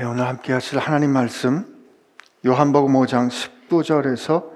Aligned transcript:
네, 0.00 0.06
오늘 0.06 0.26
함께 0.26 0.54
하실 0.54 0.78
하나님 0.78 1.10
말씀 1.10 1.66
요한복음 2.46 2.94
5장 2.94 3.28
19절에서 3.28 4.46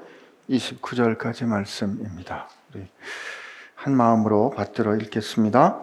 29절까지 0.48 1.44
말씀입니다. 1.44 2.48
우리 2.74 2.88
한 3.74 3.94
마음으로 3.94 4.54
받들어 4.56 4.96
읽겠습니다. 4.96 5.78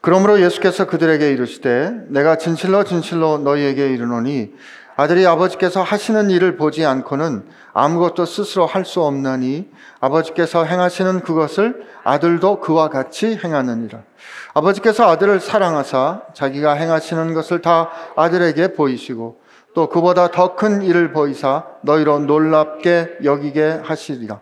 그러므로 0.00 0.40
예수께서 0.40 0.86
그들에게 0.86 1.30
이르시되 1.32 2.06
내가 2.08 2.38
진실로 2.38 2.82
진실로 2.84 3.36
너희에게 3.36 3.92
이르노니 3.92 4.54
아들이 4.98 5.24
아버지께서 5.28 5.80
하시는 5.80 6.28
일을 6.28 6.56
보지 6.56 6.84
않고는 6.84 7.44
아무것도 7.72 8.26
스스로 8.26 8.66
할 8.66 8.84
수 8.84 9.00
없나니 9.04 9.68
아버지께서 10.00 10.64
행하시는 10.64 11.20
그것을 11.20 11.86
아들도 12.02 12.58
그와 12.58 12.88
같이 12.88 13.38
행하느니라. 13.44 14.00
아버지께서 14.54 15.08
아들을 15.08 15.38
사랑하사 15.38 16.22
자기가 16.34 16.72
행하시는 16.72 17.32
것을 17.32 17.62
다 17.62 17.90
아들에게 18.16 18.72
보이시고 18.72 19.40
또 19.72 19.88
그보다 19.88 20.32
더 20.32 20.56
큰 20.56 20.82
일을 20.82 21.12
보이사 21.12 21.62
너희로 21.82 22.18
놀랍게 22.20 23.18
여기게 23.22 23.82
하시리라. 23.84 24.40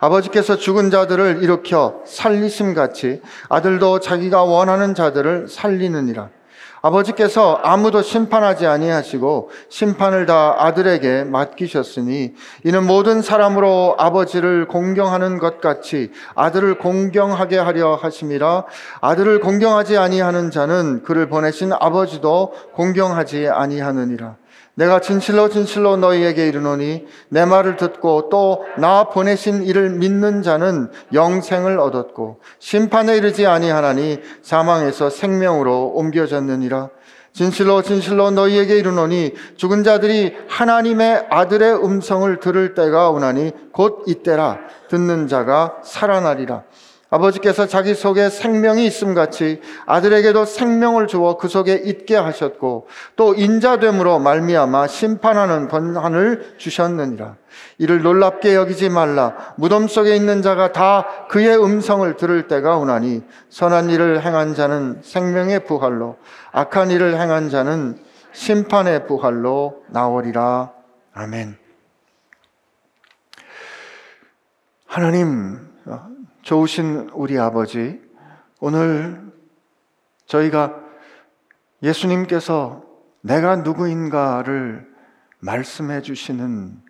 아버지께서 0.00 0.56
죽은 0.56 0.90
자들을 0.90 1.42
일으켜 1.42 2.00
살리심 2.06 2.72
같이 2.72 3.20
아들도 3.50 4.00
자기가 4.00 4.44
원하는 4.44 4.94
자들을 4.94 5.48
살리느니라. 5.48 6.30
아버지께서 6.82 7.60
아무도 7.62 8.02
심판하지 8.02 8.66
아니하시고 8.66 9.50
심판을 9.68 10.26
다 10.26 10.56
아들에게 10.58 11.24
맡기셨으니 11.24 12.34
이는 12.64 12.86
모든 12.86 13.22
사람으로 13.22 13.96
아버지를 13.98 14.66
공경하는 14.66 15.38
것 15.38 15.60
같이 15.60 16.10
아들을 16.34 16.78
공경하게 16.78 17.58
하려 17.58 17.96
하심이라 17.96 18.64
아들을 19.00 19.40
공경하지 19.40 19.98
아니하는 19.98 20.50
자는 20.50 21.02
그를 21.02 21.28
보내신 21.28 21.72
아버지도 21.72 22.52
공경하지 22.74 23.48
아니하느니라 23.48 24.36
내가 24.80 24.98
진실로 24.98 25.50
진실로 25.50 25.98
너희에게 25.98 26.48
이르노니 26.48 27.06
내 27.28 27.44
말을 27.44 27.76
듣고 27.76 28.30
또 28.30 28.64
나 28.78 29.04
보내신 29.04 29.64
이를 29.64 29.90
믿는 29.90 30.42
자는 30.42 30.90
영생을 31.12 31.78
얻었고 31.78 32.40
심판에 32.60 33.16
이르지 33.16 33.46
아니하나니 33.46 34.20
사망에서 34.42 35.10
생명으로 35.10 35.92
옮겨졌느니라. 35.96 36.88
진실로 37.32 37.82
진실로 37.82 38.30
너희에게 38.30 38.78
이르노니 38.78 39.34
죽은 39.56 39.84
자들이 39.84 40.34
하나님의 40.48 41.26
아들의 41.30 41.84
음성을 41.84 42.40
들을 42.40 42.74
때가 42.74 43.10
오나니 43.10 43.52
곧 43.72 44.04
이때라 44.06 44.58
듣는 44.88 45.28
자가 45.28 45.76
살아나리라. 45.84 46.62
아버지께서 47.10 47.66
자기 47.66 47.94
속에 47.94 48.30
생명이 48.30 48.86
있음 48.86 49.14
같이 49.14 49.60
아들에게도 49.86 50.44
생명을 50.44 51.08
주어 51.08 51.36
그 51.36 51.48
속에 51.48 51.74
있게 51.74 52.16
하셨고 52.16 52.86
또 53.16 53.34
인자됨으로 53.34 54.20
말미암아 54.20 54.86
심판하는 54.86 55.68
권한을 55.68 56.54
주셨느니라. 56.56 57.36
이를 57.78 58.02
놀랍게 58.02 58.54
여기지 58.54 58.88
말라. 58.90 59.54
무덤 59.56 59.88
속에 59.88 60.14
있는 60.14 60.40
자가 60.40 60.72
다 60.72 61.26
그의 61.28 61.56
음성을 61.62 62.16
들을 62.16 62.46
때가 62.46 62.78
오나니 62.78 63.22
선한 63.48 63.90
일을 63.90 64.24
행한 64.24 64.54
자는 64.54 65.00
생명의 65.02 65.64
부활로 65.64 66.16
악한 66.52 66.90
일을 66.92 67.20
행한 67.20 67.50
자는 67.50 67.98
심판의 68.32 69.08
부활로 69.08 69.82
나오리라. 69.88 70.70
아멘. 71.12 71.58
하나님 74.86 75.70
좋으신 76.42 77.10
우리 77.12 77.38
아버지, 77.38 78.00
오늘 78.60 79.30
저희가 80.26 80.80
예수님께서 81.82 82.84
내가 83.20 83.56
누구인가를 83.56 84.90
말씀해 85.40 86.02
주시는 86.02 86.82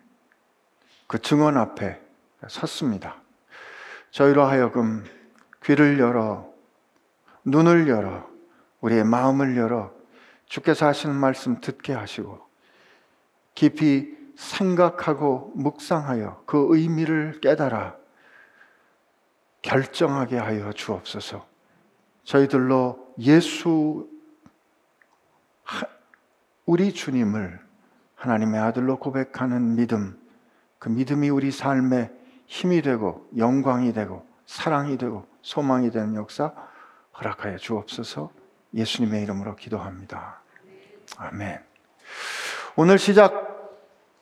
그 1.07 1.19
증언 1.19 1.57
앞에 1.57 1.99
섰습니다. 2.47 3.21
저희로 4.11 4.43
하여금 4.43 5.03
귀를 5.63 5.99
열어, 5.99 6.49
눈을 7.43 7.87
열어, 7.87 8.29
우리의 8.81 9.03
마음을 9.03 9.57
열어 9.57 9.91
주께서 10.45 10.87
하시는 10.87 11.15
말씀 11.15 11.61
듣게 11.61 11.93
하시고 11.93 12.39
깊이 13.53 14.17
생각하고 14.35 15.51
묵상하여 15.55 16.43
그 16.45 16.67
의미를 16.69 17.39
깨달아 17.41 18.00
결정하게 19.61 20.37
하여 20.37 20.71
주옵소서. 20.73 21.45
저희들로 22.23 23.13
예수 23.19 24.09
우리 26.65 26.93
주님을 26.93 27.59
하나님의 28.15 28.59
아들로 28.59 28.97
고백하는 28.99 29.75
믿음, 29.75 30.19
그 30.79 30.89
믿음이 30.89 31.29
우리 31.29 31.51
삶의 31.51 32.11
힘이 32.45 32.81
되고 32.81 33.27
영광이 33.37 33.93
되고 33.93 34.25
사랑이 34.45 34.97
되고 34.97 35.25
소망이 35.41 35.91
되는 35.91 36.15
역사 36.15 36.53
허락하여 37.17 37.57
주옵소서. 37.57 38.31
예수님의 38.73 39.23
이름으로 39.23 39.55
기도합니다. 39.55 40.41
아멘. 41.17 41.59
오늘 42.75 42.97
시작 42.97 43.50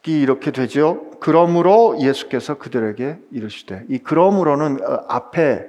이 0.10 0.22
이렇게 0.22 0.50
되죠. 0.50 1.06
그러므로 1.20 1.98
예수께서 2.02 2.56
그들에게 2.56 3.20
이르시되 3.32 3.86
이 3.90 4.00
그러므로는 4.00 4.80
어, 4.84 5.06
앞에 5.08 5.68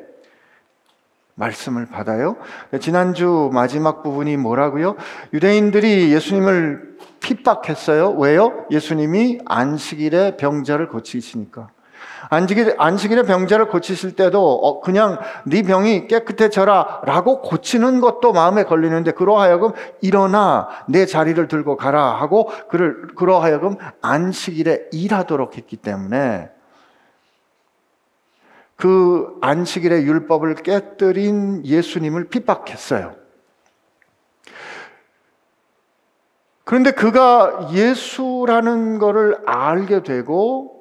말씀을 1.34 1.86
받아요. 1.86 2.36
지난주 2.80 3.50
마지막 3.52 4.02
부분이 4.02 4.36
뭐라고요? 4.38 4.96
유대인들이 5.32 6.12
예수님을 6.12 6.96
핍박했어요. 7.20 8.12
왜요? 8.12 8.66
예수님이 8.70 9.40
안식일에 9.46 10.36
병자를 10.36 10.88
고치시니까. 10.88 11.68
안식일, 12.28 12.76
안식일에 12.78 13.22
병자를 13.22 13.68
고치실 13.68 14.16
때도 14.16 14.40
어, 14.40 14.80
그냥 14.80 15.18
네 15.44 15.62
병이 15.62 16.06
깨끗해져라 16.06 17.02
라고 17.04 17.40
고치는 17.40 18.00
것도 18.00 18.32
마음에 18.32 18.64
걸리는데 18.64 19.12
그러하여금 19.12 19.72
일어나 20.00 20.68
내 20.86 21.06
자리를 21.06 21.48
들고 21.48 21.76
가라 21.76 22.14
하고 22.20 22.50
그를 22.68 23.08
그러하여금 23.14 23.76
안식일에 24.02 24.90
일하도록 24.92 25.56
했기 25.56 25.76
때문에 25.76 26.50
그 28.76 29.36
안식일의 29.42 30.04
율법을 30.06 30.54
깨뜨린 30.56 31.66
예수님을 31.66 32.28
핍박했어요. 32.28 33.14
그런데 36.64 36.92
그가 36.92 37.70
예수라는 37.72 38.98
것을 38.98 39.38
알게 39.44 40.02
되고 40.02 40.79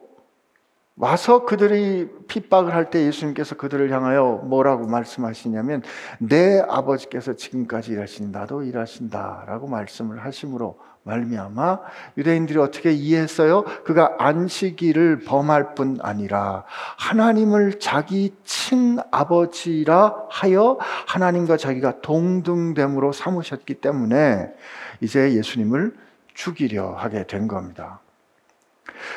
와서 1.00 1.46
그들이 1.46 2.10
핍박을 2.28 2.74
할 2.74 2.90
때 2.90 3.06
예수님께서 3.06 3.56
그들을 3.56 3.90
향하여 3.90 4.42
뭐라고 4.44 4.86
말씀하시냐면 4.88 5.82
내 6.20 6.60
아버지께서 6.60 7.36
지금까지 7.36 7.94
일하신 7.94 8.32
나도 8.32 8.64
일하신다라고 8.64 9.68
말씀을 9.68 10.26
하심으로 10.26 10.78
말미암아 11.04 11.80
유대인들이 12.18 12.60
어떻게 12.60 12.92
이해했어요? 12.92 13.64
그가 13.86 14.16
안식일을 14.20 15.22
범할 15.22 15.74
뿐 15.74 16.00
아니라 16.02 16.66
하나님을 16.98 17.80
자기 17.80 18.36
친아버지라 18.44 20.28
하여 20.30 20.78
하나님과 21.08 21.56
자기가 21.56 22.02
동등됨으로 22.02 23.14
삼으셨기 23.14 23.76
때문에 23.76 24.52
이제 25.00 25.34
예수님을 25.34 25.96
죽이려 26.34 26.92
하게 26.92 27.26
된 27.26 27.48
겁니다. 27.48 28.02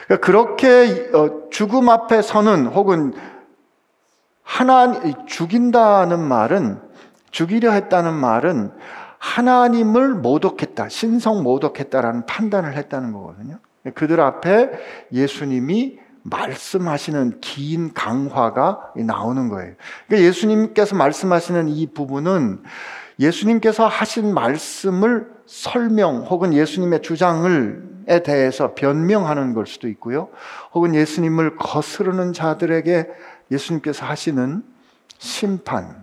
그러니까 0.07 0.27
그렇게 0.27 1.11
어, 1.15 1.49
죽음 1.51 1.89
앞에 1.89 2.23
서는 2.23 2.67
혹은 2.67 3.13
하나 4.43 5.01
죽인다는 5.27 6.21
말은 6.21 6.81
죽이려 7.31 7.71
했다는 7.73 8.13
말은 8.13 8.73
하나님을 9.19 10.15
모독했다, 10.15 10.89
신성 10.89 11.43
모독했다라는 11.43 12.27
판단을 12.27 12.77
했다는 12.77 13.13
거거든요. 13.13 13.59
그들 13.95 14.21
앞에 14.21 14.71
예수님이 15.13 15.99
말씀하시는 16.25 17.41
긴 17.41 17.93
강화가 17.95 18.93
나오는 18.97 19.49
거예요. 19.49 19.75
그러니까 20.07 20.29
예수님께서 20.29 20.97
말씀하시는 20.97 21.69
이 21.69 21.87
부분은 21.93 22.63
예수님께서 23.19 23.87
하신 23.87 24.35
말씀을 24.35 25.31
설명 25.47 26.23
혹은 26.23 26.53
예수님의 26.53 27.03
주장을 27.03 27.92
에 28.09 28.23
대해서 28.23 28.75
변명하는 28.75 29.55
걸 29.55 29.67
수도 29.67 29.89
있고요. 29.89 30.29
혹은 30.73 30.95
예수님을 30.95 31.57
거스르는 31.57 32.33
자들에게 32.33 33.09
예수님께서 33.51 34.07
하시는 34.07 34.63
심판과 35.19 35.95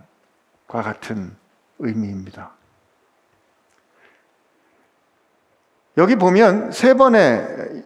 같은 0.68 1.36
의미입니다. 1.78 2.52
여기 5.98 6.16
보면 6.16 6.72
세 6.72 6.94
번의 6.94 7.84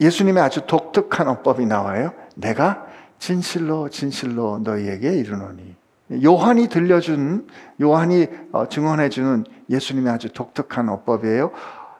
예수님의 0.00 0.42
아주 0.42 0.66
독특한 0.66 1.28
어법이 1.28 1.66
나와요. 1.66 2.12
내가 2.34 2.86
진실로 3.18 3.88
진실로 3.88 4.58
너희에게 4.60 5.14
이르노니. 5.14 5.76
요한이 6.24 6.68
들려준 6.68 7.46
요한이 7.80 8.28
어, 8.52 8.68
증언해 8.68 9.10
주는 9.10 9.44
예수님의 9.68 10.12
아주 10.12 10.32
독특한 10.32 10.88
어법이에요. 10.88 11.52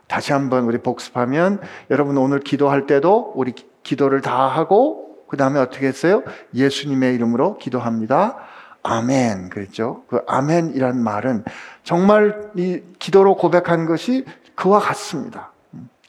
다시 0.09 0.33
한번 0.33 0.65
우리 0.65 0.79
복습하면 0.79 1.61
여러분 1.91 2.17
오늘 2.17 2.41
기도할 2.41 2.87
때도 2.87 3.33
우리 3.37 3.55
기도를 3.83 4.21
다 4.21 4.49
하고 4.49 5.19
그 5.29 5.37
다음에 5.37 5.61
어떻게 5.61 5.87
했어요? 5.87 6.23
예수님의 6.55 7.15
이름으로 7.15 7.59
기도합니다. 7.59 8.37
아멘. 8.83 9.51
그랬죠. 9.51 10.05
그 10.09 10.23
아멘이란 10.27 11.03
말은 11.03 11.45
정말 11.85 12.51
이 12.57 12.81
기도로 12.99 13.37
고백한 13.37 13.87
것이 13.87 14.25
그와 14.55 14.79
같습니다. 14.81 15.53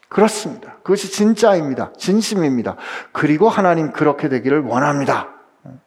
그렇습니다. 0.08 0.76
그것이 0.82 1.12
진짜입니다. 1.12 1.92
진심입니다. 1.98 2.78
그리고 3.12 3.50
하나님 3.50 3.92
그렇게 3.92 4.30
되기를 4.30 4.62
원합니다. 4.62 5.30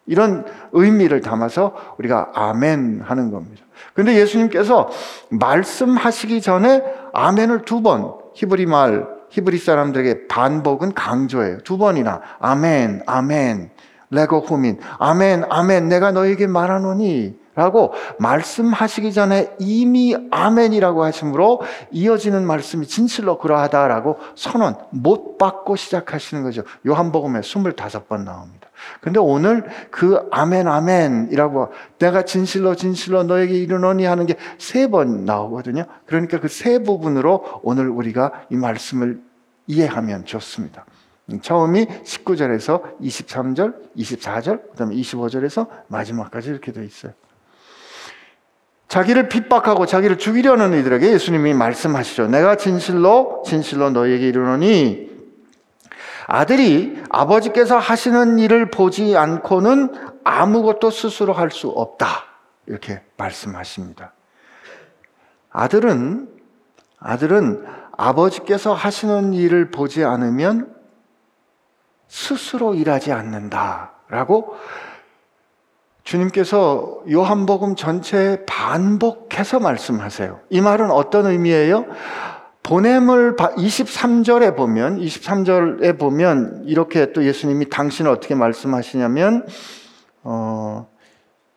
이런 0.07 0.45
의미를 0.73 1.23
담아서 1.23 1.75
우리가 1.99 2.31
아멘 2.35 3.01
하는 3.03 3.31
겁니다. 3.31 3.65
근데 3.95 4.15
예수님께서 4.15 4.91
말씀하시기 5.31 6.41
전에 6.41 6.83
아멘을 7.13 7.65
두 7.65 7.83
번, 7.83 8.15
히브리 8.35 8.67
말, 8.67 9.07
히브리 9.31 9.59
사람들에게 9.59 10.29
반복은 10.29 10.95
강조해요. 10.95 11.59
두 11.59 11.79
번이나 11.79 12.21
아멘, 12.39 13.03
아멘, 13.07 13.71
레고 14.11 14.41
후민, 14.41 14.79
아멘, 14.99 15.45
아멘, 15.49 15.89
내가 15.89 16.13
너에게 16.13 16.47
말하노니 16.47 17.43
라고 17.55 17.93
말씀하시기 18.19 19.13
전에 19.13 19.51
이미 19.59 20.17
아멘이라고 20.31 21.05
하심으로 21.05 21.61
이어지는 21.91 22.47
말씀이 22.47 22.87
진실로 22.87 23.37
그러하다라고 23.39 24.17
선언, 24.35 24.77
못 24.91 25.37
받고 25.37 25.77
시작하시는 25.77 26.43
거죠. 26.45 26.63
요한복음에 26.87 27.41
25번 27.41 28.25
나옵니다. 28.25 28.62
근데 29.01 29.19
오늘 29.21 29.65
그 29.91 30.27
아멘 30.31 30.69
아멘이라고 30.69 31.73
내가 31.99 32.23
진실로 32.25 32.75
진실로 32.75 33.23
너에게 33.25 33.55
이르노니 33.59 34.05
하는 34.05 34.27
게 34.27 34.37
세 34.59 34.87
번 34.89 35.25
나오거든요. 35.25 35.85
그러니까 36.07 36.41
그 36.41 36.49
세 36.49 36.79
부분으로 36.83 37.61
오늘 37.63 37.89
우리가 37.89 38.47
이 38.51 38.57
말씀을 38.57 39.21
이해하면 39.67 40.25
좋습니다. 40.25 40.85
처음이 41.41 41.87
19절에서 41.87 43.01
23절, 43.01 43.75
24절, 43.97 44.71
그 44.71 44.77
다음에 44.77 44.95
25절에서 44.97 45.67
마지막까지 45.89 46.51
이렇게 46.51 46.73
되어 46.73 46.83
있어요. 46.83 47.13
자기를 48.89 49.29
핍박하고 49.31 49.87
자기를 49.87 50.19
죽이려는 50.19 50.79
이들에게 50.79 51.13
예수님이 51.13 51.55
말씀하시죠. 51.55 52.27
내가 52.29 52.57
진실로 52.57 53.43
진실로 53.47 53.89
너에게 53.91 54.29
이르노니 54.29 55.12
아들이 56.27 57.03
아버지께서 57.11 57.79
하시는 57.79 58.39
일을 58.39 58.71
보지 58.71 59.17
않고는 59.17 60.21
아무것도 60.25 60.91
스스로 60.91 61.33
할 61.33 61.51
수 61.51 61.69
없다. 61.69 62.07
이렇게 62.67 63.03
말씀하십니다. 63.17 64.13
아들은 65.51 66.29
아들은 66.99 67.67
아버지께서 67.97 68.73
하시는 68.73 69.33
일을 69.35 69.71
보지 69.71 70.05
않으면 70.05 70.75
스스로 72.09 72.75
일하지 72.75 73.13
않는다 73.13 73.93
라고 74.09 74.57
주님께서 76.05 77.03
요한복음 77.11 77.77
전체에 77.77 78.45
반복해서 78.47 79.61
말씀하세요. 79.61 80.41
이 80.51 80.61
말은 80.61 80.91
어떤 80.91 81.27
의미예요? 81.27 81.87
보냄을 82.63 83.37
23절에 83.37 84.57
보면 84.57 85.01
23절에 85.01 85.99
보면 85.99 86.63
이렇게 86.67 87.13
또 87.13 87.25
예수님이 87.25 87.69
당신을 87.69 88.11
어떻게 88.11 88.35
말씀하시냐면 88.35 89.47
어 90.23 90.87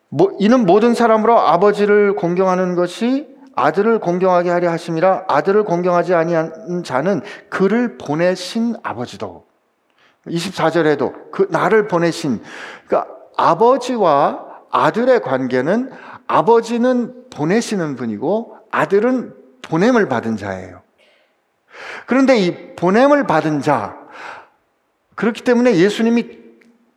뭐, 0.08 0.36
이는 0.38 0.66
모든 0.66 0.94
사람으로 0.94 1.38
아버지를 1.38 2.14
공경하는 2.16 2.74
것이 2.74 3.28
아들을 3.54 4.00
공경하게 4.00 4.50
하려 4.50 4.70
하심이라 4.70 5.24
아들을 5.28 5.64
공경하지 5.64 6.14
아니한 6.14 6.82
자는 6.84 7.22
그를 7.48 7.96
보내신 7.98 8.76
아버지도 8.82 9.46
24절에도 10.26 11.30
그 11.30 11.46
나를 11.50 11.86
보내신 11.86 12.42
그러니까 12.86 13.12
아버지와 13.36 14.44
아들의 14.70 15.20
관계는 15.20 15.90
아버지는 16.26 17.30
보내시는 17.30 17.96
분이고 17.96 18.56
아들은 18.70 19.34
보냄을 19.62 20.08
받은 20.08 20.36
자예요. 20.36 20.85
그런데 22.06 22.38
이 22.38 22.74
보냄을 22.76 23.26
받은 23.26 23.60
자, 23.62 23.96
그렇기 25.14 25.42
때문에 25.42 25.76
예수님이 25.76 26.38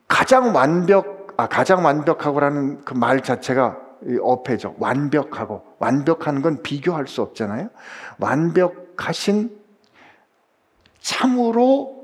가장 0.08 0.54
완벽, 0.54 1.34
아, 1.36 1.46
가장 1.48 1.84
완벽하고라는 1.84 2.84
그 2.84 2.94
말 2.94 3.22
자체가 3.22 3.78
어폐죠. 4.22 4.74
완벽하고. 4.78 5.62
완벽한 5.78 6.42
건 6.42 6.62
비교할 6.62 7.06
수 7.06 7.20
없잖아요. 7.22 7.68
완벽하신 8.18 9.58
참으로 11.00 12.00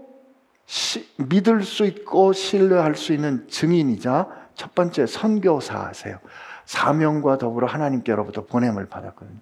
시, 0.67 1.08
믿을 1.17 1.62
수 1.62 1.84
있고 1.87 2.32
신뢰할 2.32 2.96
수 2.96 3.12
있는 3.12 3.46
증인이자 3.49 4.26
첫 4.55 4.75
번째 4.75 5.06
선교사세요. 5.06 6.19
사명과 6.66 7.38
더불어 7.38 7.66
하나님께로부터 7.68 8.44
보냄을 8.44 8.86
받았거든요. 8.86 9.38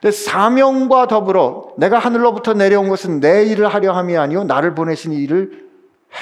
근데 0.00 0.12
사명과 0.12 1.08
더불어 1.08 1.74
내가 1.76 1.98
하늘로부터 1.98 2.54
내려온 2.54 2.88
것은 2.88 3.20
내 3.20 3.44
일을 3.44 3.66
하려 3.66 3.92
함이 3.92 4.16
아니요 4.16 4.44
나를 4.44 4.74
보내신 4.74 5.12
일을 5.12 5.66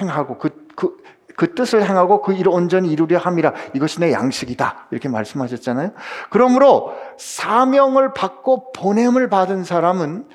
행하고 0.00 0.38
그, 0.38 0.66
그, 0.74 0.96
그 1.36 1.54
뜻을 1.54 1.86
행하고 1.86 2.22
그 2.22 2.32
일을 2.32 2.48
온전히 2.48 2.90
이루려 2.90 3.18
함이라 3.18 3.52
이것이 3.74 4.00
내 4.00 4.12
양식이다 4.12 4.86
이렇게 4.90 5.10
말씀하셨잖아요. 5.10 5.90
그러므로 6.30 6.94
사명을 7.18 8.14
받고 8.14 8.72
보냄을 8.72 9.28
받은 9.28 9.62
사람은 9.62 10.26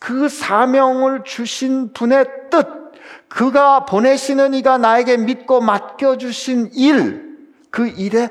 그 0.00 0.28
사명을 0.28 1.22
주신 1.22 1.92
분의 1.92 2.26
뜻 2.50 2.66
그가 3.28 3.84
보내시는 3.84 4.54
이가 4.54 4.78
나에게 4.78 5.18
믿고 5.18 5.60
맡겨주신 5.60 6.70
일, 6.74 7.36
그 7.70 7.86
일에 7.86 8.28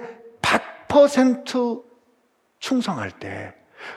100% 0.95 1.83
충성할 2.59 3.11
때, 3.11 3.53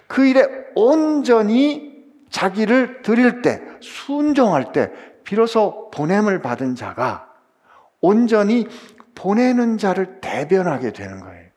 그 0.06 0.26
일에 0.26 0.46
온전히 0.74 1.96
자기를 2.30 3.02
드릴 3.02 3.40
때, 3.42 3.62
순종할 3.80 4.72
때, 4.72 4.90
비로소 5.22 5.90
보냄을 5.90 6.42
받은 6.42 6.74
자가 6.74 7.28
온전히 8.00 8.66
보내는 9.14 9.78
자를 9.78 10.20
대변하게 10.20 10.92
되는 10.92 11.20
거예요. 11.20 11.48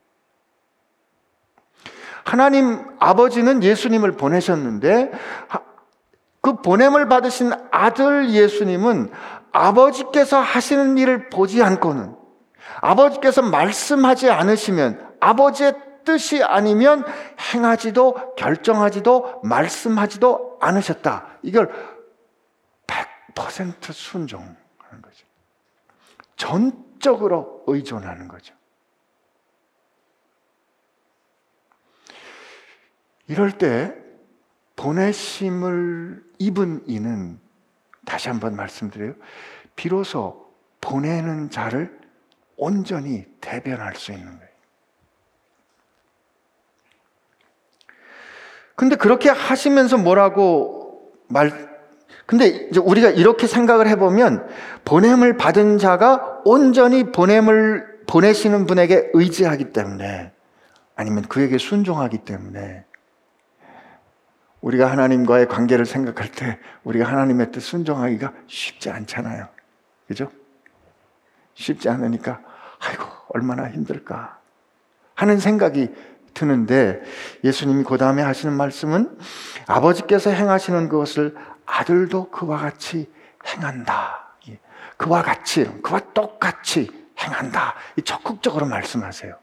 하나님 2.24 2.84
아버지는 3.00 3.64
예수님을 3.64 4.14
보내셨는데 4.14 5.12
그 6.42 6.62
보냄을 6.62 7.08
받으신 7.08 7.52
아들 7.72 8.32
예수님은 8.32 9.12
아버지께서 9.52 10.40
하시는 10.40 10.98
일을 10.98 11.30
보지 11.30 11.64
않고는 11.64 12.16
아버지께서 12.80 13.42
말씀하지 13.42 14.30
않으시면 14.30 15.16
아버지의 15.20 15.74
뜻이 16.04 16.44
아니면 16.44 17.06
행하지도 17.54 18.36
결정하지도 18.36 19.42
말씀하지도 19.44 20.58
않으셨다. 20.62 21.28
이걸 21.44 21.72
100% 22.88 23.94
순종하는 23.94 24.58
거죠. 25.02 25.26
전적으로 26.36 27.64
의존하는 27.68 28.28
거죠. 28.28 28.56
이럴 33.28 33.58
때 33.58 33.96
보내심을 34.76 36.24
입은 36.40 36.84
이는 36.88 37.40
다시 38.06 38.30
한번 38.30 38.56
말씀드려요. 38.56 39.14
비로소 39.76 40.52
보내는 40.82 41.50
자를 41.50 42.01
온전히 42.62 43.26
대변할 43.42 43.96
수 43.96 44.12
있는 44.12 44.28
거예요. 44.28 44.52
근데 48.76 48.96
그렇게 48.96 49.30
하시면서 49.30 49.98
뭐라고 49.98 51.12
말, 51.28 51.52
근데 52.28 52.70
우리가 52.80 53.10
이렇게 53.10 53.48
생각을 53.48 53.88
해보면 53.88 54.48
보냄을 54.86 55.38
받은 55.38 55.80
자가 55.80 56.42
온전히 56.46 57.12
보냄을 57.12 58.04
보내시는 58.08 58.68
분에게 58.68 59.10
의지하기 59.14 59.74
때문에 59.74 60.32
아니면 60.96 61.24
그에게 61.24 61.58
순종하기 61.58 62.20
때문에 62.20 62.86
우리가 64.62 64.92
하나님과의 64.92 65.48
관계를 65.48 65.88
생각할 65.88 66.30
때 66.30 66.60
우리가 66.84 67.10
하나님의 67.10 67.52
뜻 67.52 67.60
순종하기가 67.62 68.34
쉽지 68.46 68.92
않잖아요. 68.92 69.48
그죠? 70.08 70.32
쉽지 71.56 71.90
않으니까 71.90 72.51
아이고 72.82 73.06
얼마나 73.30 73.70
힘들까 73.70 74.40
하는 75.16 75.40
생각이 75.40 75.94
드는데 76.34 77.02
예수님이 77.44 77.84
그 77.84 77.98
다음에 77.98 78.22
하시는 78.22 78.56
말씀은 78.56 79.18
아버지께서 79.68 80.30
행하시는 80.30 80.90
것을 80.90 81.36
아들도 81.66 82.30
그와 82.30 82.58
같이 82.58 83.12
행한다. 83.48 84.36
예. 84.50 84.60
그와 84.98 85.22
같이, 85.22 85.66
그와 85.82 86.00
똑같이 86.14 86.90
행한다. 87.20 87.76
적극적으로 88.04 88.66
말씀하세요. 88.66 89.38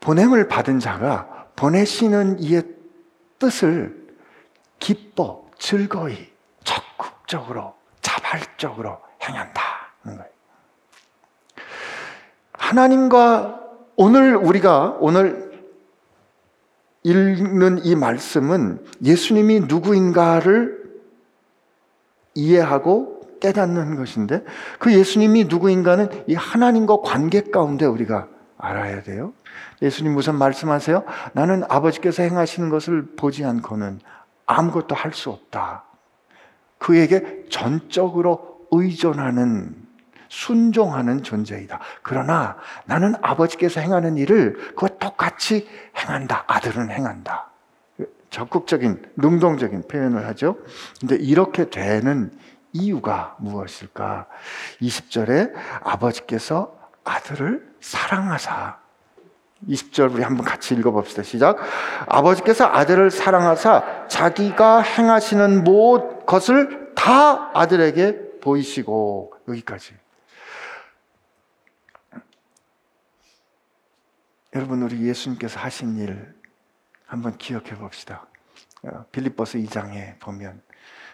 보냄을 0.00 0.48
받은 0.48 0.80
자가 0.80 1.48
보내시는 1.56 2.38
이의 2.40 2.62
뜻을 3.38 4.08
기뻐, 4.78 5.44
즐거이, 5.58 6.32
적극적으로, 6.64 7.76
자발적으로 8.00 9.00
행한다는 9.22 10.18
거예요. 10.18 10.37
하나님과 12.68 13.60
오늘 13.96 14.36
우리가 14.36 14.98
오늘 15.00 15.48
읽는 17.02 17.84
이 17.86 17.96
말씀은 17.96 18.84
예수님이 19.02 19.60
누구인가를 19.60 21.00
이해하고 22.34 23.38
깨닫는 23.40 23.96
것인데 23.96 24.44
그 24.78 24.92
예수님이 24.92 25.44
누구인가는 25.44 26.24
이 26.26 26.34
하나님과 26.34 26.98
관계 27.00 27.40
가운데 27.40 27.86
우리가 27.86 28.28
알아야 28.58 29.02
돼요. 29.02 29.32
예수님 29.80 30.12
무슨 30.12 30.34
말씀하세요? 30.34 31.04
나는 31.32 31.62
아버지께서 31.70 32.22
행하시는 32.22 32.68
것을 32.68 33.06
보지 33.16 33.46
않고는 33.46 34.00
아무것도 34.44 34.94
할 34.94 35.14
수 35.14 35.30
없다. 35.30 35.84
그에게 36.76 37.46
전적으로 37.48 38.66
의존하는 38.70 39.87
순종하는 40.28 41.22
존재이다. 41.22 41.80
그러나 42.02 42.56
나는 42.84 43.14
아버지께서 43.22 43.80
행하는 43.80 44.16
일을 44.16 44.74
그와 44.74 44.90
똑같이 44.98 45.68
행한다. 45.96 46.44
아들은 46.46 46.90
행한다. 46.90 47.50
적극적인, 48.30 49.02
능동적인 49.16 49.88
표현을 49.88 50.26
하죠. 50.28 50.58
근데 51.00 51.16
이렇게 51.16 51.70
되는 51.70 52.30
이유가 52.72 53.36
무엇일까? 53.38 54.26
20절에 54.82 55.52
아버지께서 55.82 56.76
아들을 57.04 57.66
사랑하사 57.80 58.76
20절 59.66 60.14
우리 60.14 60.22
한번 60.22 60.44
같이 60.44 60.74
읽어봅시다. 60.74 61.22
시작. 61.22 61.58
아버지께서 62.06 62.66
아들을 62.66 63.10
사랑하사 63.10 64.06
자기가 64.08 64.82
행하시는 64.82 65.64
모든 65.64 66.24
것을 66.26 66.92
다 66.94 67.50
아들에게 67.54 68.40
보이시고 68.40 69.32
여기까지. 69.48 69.94
여러분 74.54 74.82
우리 74.82 75.06
예수님께서 75.06 75.60
하신 75.60 75.98
일 75.98 76.34
한번 77.04 77.36
기억해 77.36 77.76
봅시다. 77.76 78.26
어, 78.82 79.04
빌립보서 79.12 79.58
2장에 79.58 80.18
보면 80.20 80.62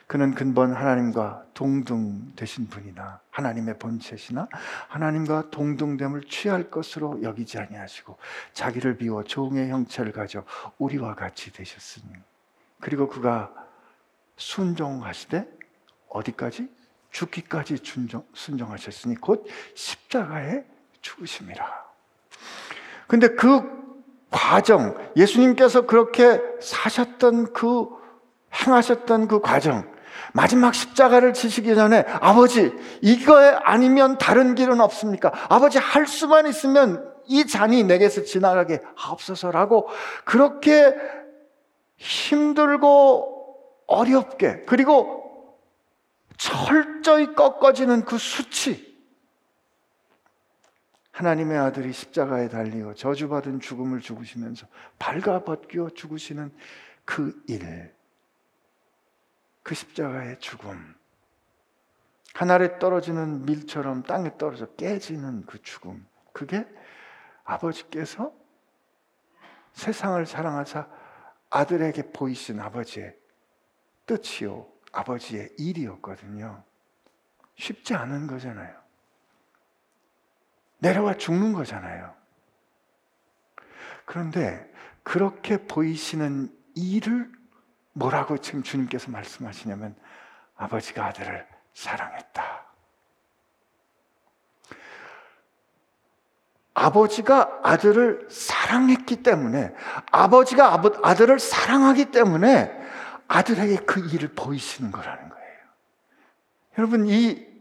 그는 0.06 0.34
근본 0.34 0.72
하나님과 0.72 1.46
동등되신 1.54 2.68
분이나 2.68 3.20
하나님의 3.30 3.78
본체시나 3.78 4.48
하나님과 4.88 5.50
동등됨을 5.50 6.24
취할 6.28 6.70
것으로 6.70 7.22
여기지 7.22 7.58
아니하시고 7.58 8.18
자기를 8.52 8.98
비워 8.98 9.24
종의 9.24 9.70
형체를 9.70 10.12
가져 10.12 10.44
우리와 10.78 11.14
같이 11.14 11.52
되셨으니 11.52 12.06
그리고 12.80 13.08
그가 13.08 13.52
순종하시되 14.36 15.48
어디까지 16.08 16.70
죽기까지 17.10 17.78
순종, 17.82 18.26
순종하셨으니 18.34 19.16
곧 19.16 19.46
십자가에 19.74 20.64
죽으심이라. 21.00 21.83
근데 23.06 23.28
그 23.28 23.62
과정, 24.30 24.96
예수님께서 25.16 25.82
그렇게 25.82 26.40
사셨던 26.61 27.52
그 27.52 27.88
행하셨던 28.52 29.28
그 29.28 29.40
과정, 29.40 29.84
마지막 30.32 30.75
십자가를 30.75 31.32
지시기 31.32 31.75
전에 31.75 32.04
아버지, 32.20 32.73
이거에 33.00 33.56
아니면 33.62 34.18
다른 34.18 34.54
길은 34.54 34.80
없습니까? 34.80 35.32
아버지, 35.49 35.78
할 35.78 36.06
수만 36.06 36.46
있으면 36.46 37.08
이 37.26 37.46
잔이 37.46 37.84
내게서 37.84 38.25
지나가게 38.25 38.80
하옵소서라고 38.96 39.88
그렇게 40.25 40.94
힘들고 41.96 43.56
어렵게 43.87 44.64
그리고 44.66 45.23
철저히 46.37 47.34
꺾어지는 47.34 48.04
그 48.04 48.18
수치. 48.18 48.93
하나님의 51.14 51.56
아들이 51.56 51.92
십자가에 51.92 52.49
달리어 52.49 52.94
저주받은 52.94 53.61
죽음을 53.61 54.00
죽으시면서 54.00 54.66
발가벗겨 54.99 55.90
죽으시는 55.90 56.52
그 57.04 57.40
일. 57.47 57.94
그 59.62 59.76
십자가의 59.76 60.40
죽음. 60.40 60.97
하늘에 62.35 62.80
떨어지는 62.80 63.47
밀처럼 63.47 64.02
땅에 64.02 64.37
떨어져 64.37 64.66
깨지는 64.75 65.47
그 65.47 65.62
죽음. 65.62 66.04
그게 66.33 66.66
아버지께서 67.44 68.33
세상을 69.73 70.26
사랑하사 70.26 70.88
아들에게 71.49 72.11
보이신 72.11 72.59
아버지의 72.59 73.16
뜻이요. 74.06 74.66
아버지의 74.90 75.50
일이었거든요. 75.59 76.64
쉽지 77.54 77.94
않은 77.94 78.26
거잖아요. 78.26 78.83
내려와 80.84 81.14
죽는 81.14 81.54
거잖아요. 81.54 82.14
그런데 84.04 84.70
그렇게 85.02 85.66
보이시는 85.66 86.54
일을 86.74 87.32
뭐라고 87.94 88.36
지금 88.36 88.62
주님께서 88.62 89.10
말씀하시냐면 89.10 89.96
아버지가 90.56 91.06
아들을 91.06 91.46
사랑했다. 91.72 92.64
아버지가 96.74 97.60
아들을 97.62 98.28
사랑했기 98.30 99.22
때문에 99.22 99.74
아버지가 100.10 100.82
아들을 101.02 101.38
사랑하기 101.38 102.10
때문에 102.10 102.84
아들에게 103.28 103.76
그 103.86 104.00
일을 104.12 104.34
보이시는 104.34 104.90
거라는 104.90 105.28
거예요. 105.30 105.58
여러분 106.76 107.06
이 107.06 107.53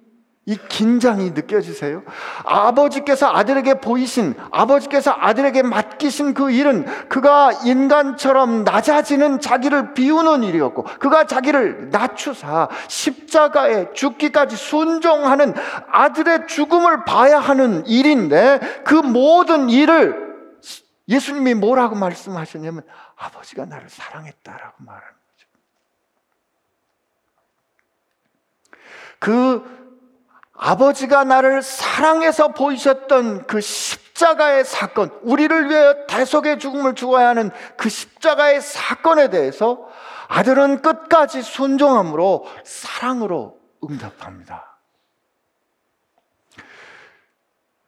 이 0.45 0.57
긴장이 0.57 1.31
느껴지세요? 1.31 2.03
아버지께서 2.43 3.31
아들에게 3.33 3.75
보이신, 3.75 4.35
아버지께서 4.51 5.15
아들에게 5.17 5.63
맡기신 5.63 6.33
그 6.33 6.51
일은 6.51 6.83
그가 7.07 7.53
인간처럼 7.63 8.65
낮아지는 8.65 9.39
자기를 9.39 9.93
비우는 9.93 10.43
일이었고, 10.43 10.83
그가 10.83 11.27
자기를 11.27 11.91
낮추사 11.91 12.67
십자가에 12.89 13.93
죽기까지 13.93 14.57
순종하는 14.57 15.53
아들의 15.89 16.47
죽음을 16.47 17.05
봐야 17.05 17.39
하는 17.39 17.85
일인데, 17.85 18.59
그 18.83 18.95
모든 18.95 19.69
일을 19.69 20.59
예수님이 21.07 21.53
뭐라고 21.53 21.95
말씀하셨냐면, 21.95 22.83
아버지가 23.15 23.63
나를 23.63 23.87
사랑했다라고 23.87 24.75
말하는 24.79 25.07
거죠. 25.07 25.47
그 29.19 29.82
아버지가 30.65 31.25
나를 31.25 31.61
사랑해서 31.61 32.53
보이셨던 32.53 33.47
그 33.47 33.59
십자가의 33.59 34.63
사건, 34.63 35.09
우리를 35.23 35.69
위해 35.69 36.05
대속의 36.07 36.59
죽음을 36.59 36.95
죽어야 36.95 37.27
하는 37.27 37.51
그 37.75 37.89
십자가의 37.89 38.61
사건에 38.61 39.29
대해서 39.29 39.85
아들은 40.29 40.81
끝까지 40.81 41.41
순종함으로 41.41 42.45
사랑으로 42.63 43.59
응답합니다. 43.83 44.79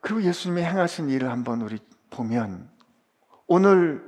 그리고 0.02 0.22
예수님이 0.24 0.62
행하신 0.62 1.10
일을 1.10 1.32
한번 1.32 1.62
우리 1.62 1.80
보면 2.10 2.70
오늘 3.48 4.04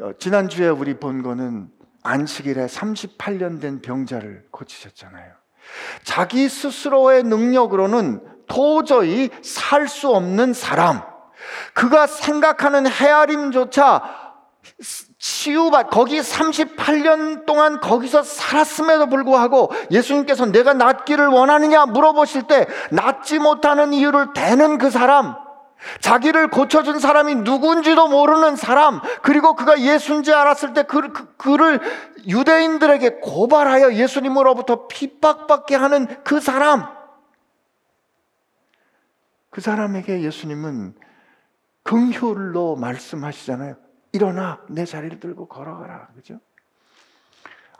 어, 0.00 0.12
지난주에 0.18 0.68
우리 0.68 0.98
본 0.98 1.22
거는 1.22 1.70
안식일에 2.02 2.64
38년 2.64 3.60
된 3.60 3.82
병자를 3.82 4.48
고치셨잖아요. 4.50 5.34
자기 6.04 6.48
스스로의 6.48 7.22
능력으로는 7.24 8.20
도저히 8.46 9.30
살 9.42 9.86
수 9.88 10.10
없는 10.10 10.52
사람. 10.52 11.02
그가 11.74 12.06
생각하는 12.06 12.86
헤아림조차 12.86 14.02
치유받, 15.18 15.90
거기 15.90 16.20
38년 16.20 17.46
동안 17.46 17.80
거기서 17.80 18.22
살았음에도 18.22 19.06
불구하고 19.06 19.70
예수님께서 19.90 20.46
내가 20.46 20.74
낫기를 20.74 21.26
원하느냐 21.28 21.86
물어보실 21.86 22.44
때 22.44 22.66
낫지 22.90 23.38
못하는 23.38 23.92
이유를 23.92 24.32
대는 24.34 24.78
그 24.78 24.90
사람. 24.90 25.49
자기를 26.00 26.48
고쳐준 26.48 26.98
사람이 26.98 27.36
누군지도 27.36 28.08
모르는 28.08 28.56
사람, 28.56 29.00
그리고 29.22 29.54
그가 29.54 29.80
예수인지 29.80 30.32
알았을 30.32 30.72
때 30.72 30.82
그, 30.82 31.12
그, 31.12 31.36
그 31.36 31.56
를 31.56 31.80
유대인들에게 32.26 33.20
고발하여 33.20 33.94
예수님으로부터 33.94 34.88
핍박받게 34.88 35.74
하는 35.76 36.06
그 36.24 36.40
사람. 36.40 36.86
그 39.50 39.60
사람에게 39.60 40.22
예수님은 40.22 40.94
긍휼로 41.82 42.76
말씀하시잖아요. 42.76 43.76
일어나 44.12 44.60
내 44.68 44.84
자리를 44.84 45.18
들고 45.20 45.48
걸어가라. 45.48 46.08
그죠? 46.14 46.40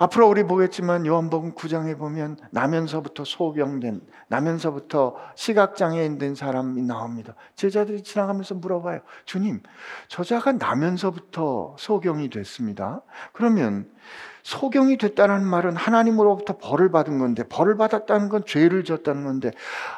앞으로 0.03 0.31
우리 0.31 0.45
보겠지만 0.45 1.05
요한복음 1.05 1.53
9장에 1.53 1.99
보면 1.99 2.39
나면서부터 2.53 3.25
소경된 3.27 4.01
나면서부터 4.29 5.15
시각장애인 5.35 6.17
된 6.17 6.35
사람이 6.35 6.81
나옵니다. 6.81 7.35
제자들이 7.55 8.03
지나가면서 8.03 8.55
물어봐요. 8.55 9.01
주님, 9.27 9.61
저자가 10.09 10.53
나면서부터 10.53 11.77
소경이 11.79 12.31
됐습니다. 12.31 13.03
그러면 13.35 13.91
소경이 14.43 14.97
됐다는 14.97 15.45
말은 15.45 15.77
하나님으로부터 15.77 16.57
벌을 16.57 16.91
받은 16.91 17.19
건데 17.19 17.47
벌을 17.47 17.77
받았다는 17.77 18.31
건 18.31 18.45
죄를 18.47 18.85
졌다는 18.85 19.25
건데 19.25 19.51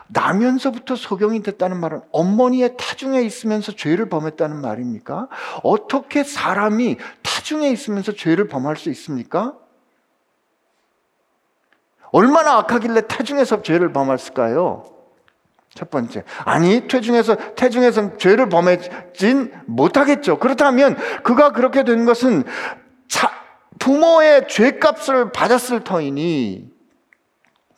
나면서부터 0.08 0.96
소경이 0.96 1.44
됐다는 1.44 1.78
말은 1.78 2.00
어머니의 2.10 2.76
타중에 2.76 3.22
있으면서 3.22 3.70
죄를 3.70 4.08
범했다는 4.08 4.62
말입니까? 4.62 5.28
어떻게 5.62 6.24
사람이 6.24 6.96
타중에 7.22 7.70
있으면서 7.70 8.10
죄를 8.10 8.48
범할 8.48 8.74
수 8.74 8.90
있습니까? 8.90 9.62
얼마나 12.12 12.58
악하길래 12.58 13.02
태중에서 13.08 13.62
죄를 13.62 13.92
범했을까요? 13.92 14.84
첫 15.74 15.90
번째. 15.90 16.24
아니, 16.44 16.86
태중에서, 16.86 17.54
태중에서 17.54 18.18
죄를 18.18 18.48
범하진 18.50 19.52
못하겠죠. 19.66 20.38
그렇다면 20.38 20.96
그가 21.22 21.52
그렇게 21.52 21.82
된 21.82 22.04
것은 22.04 22.44
자, 23.08 23.30
부모의 23.78 24.48
죄값을 24.48 25.32
받았을 25.32 25.82
터이니 25.82 26.70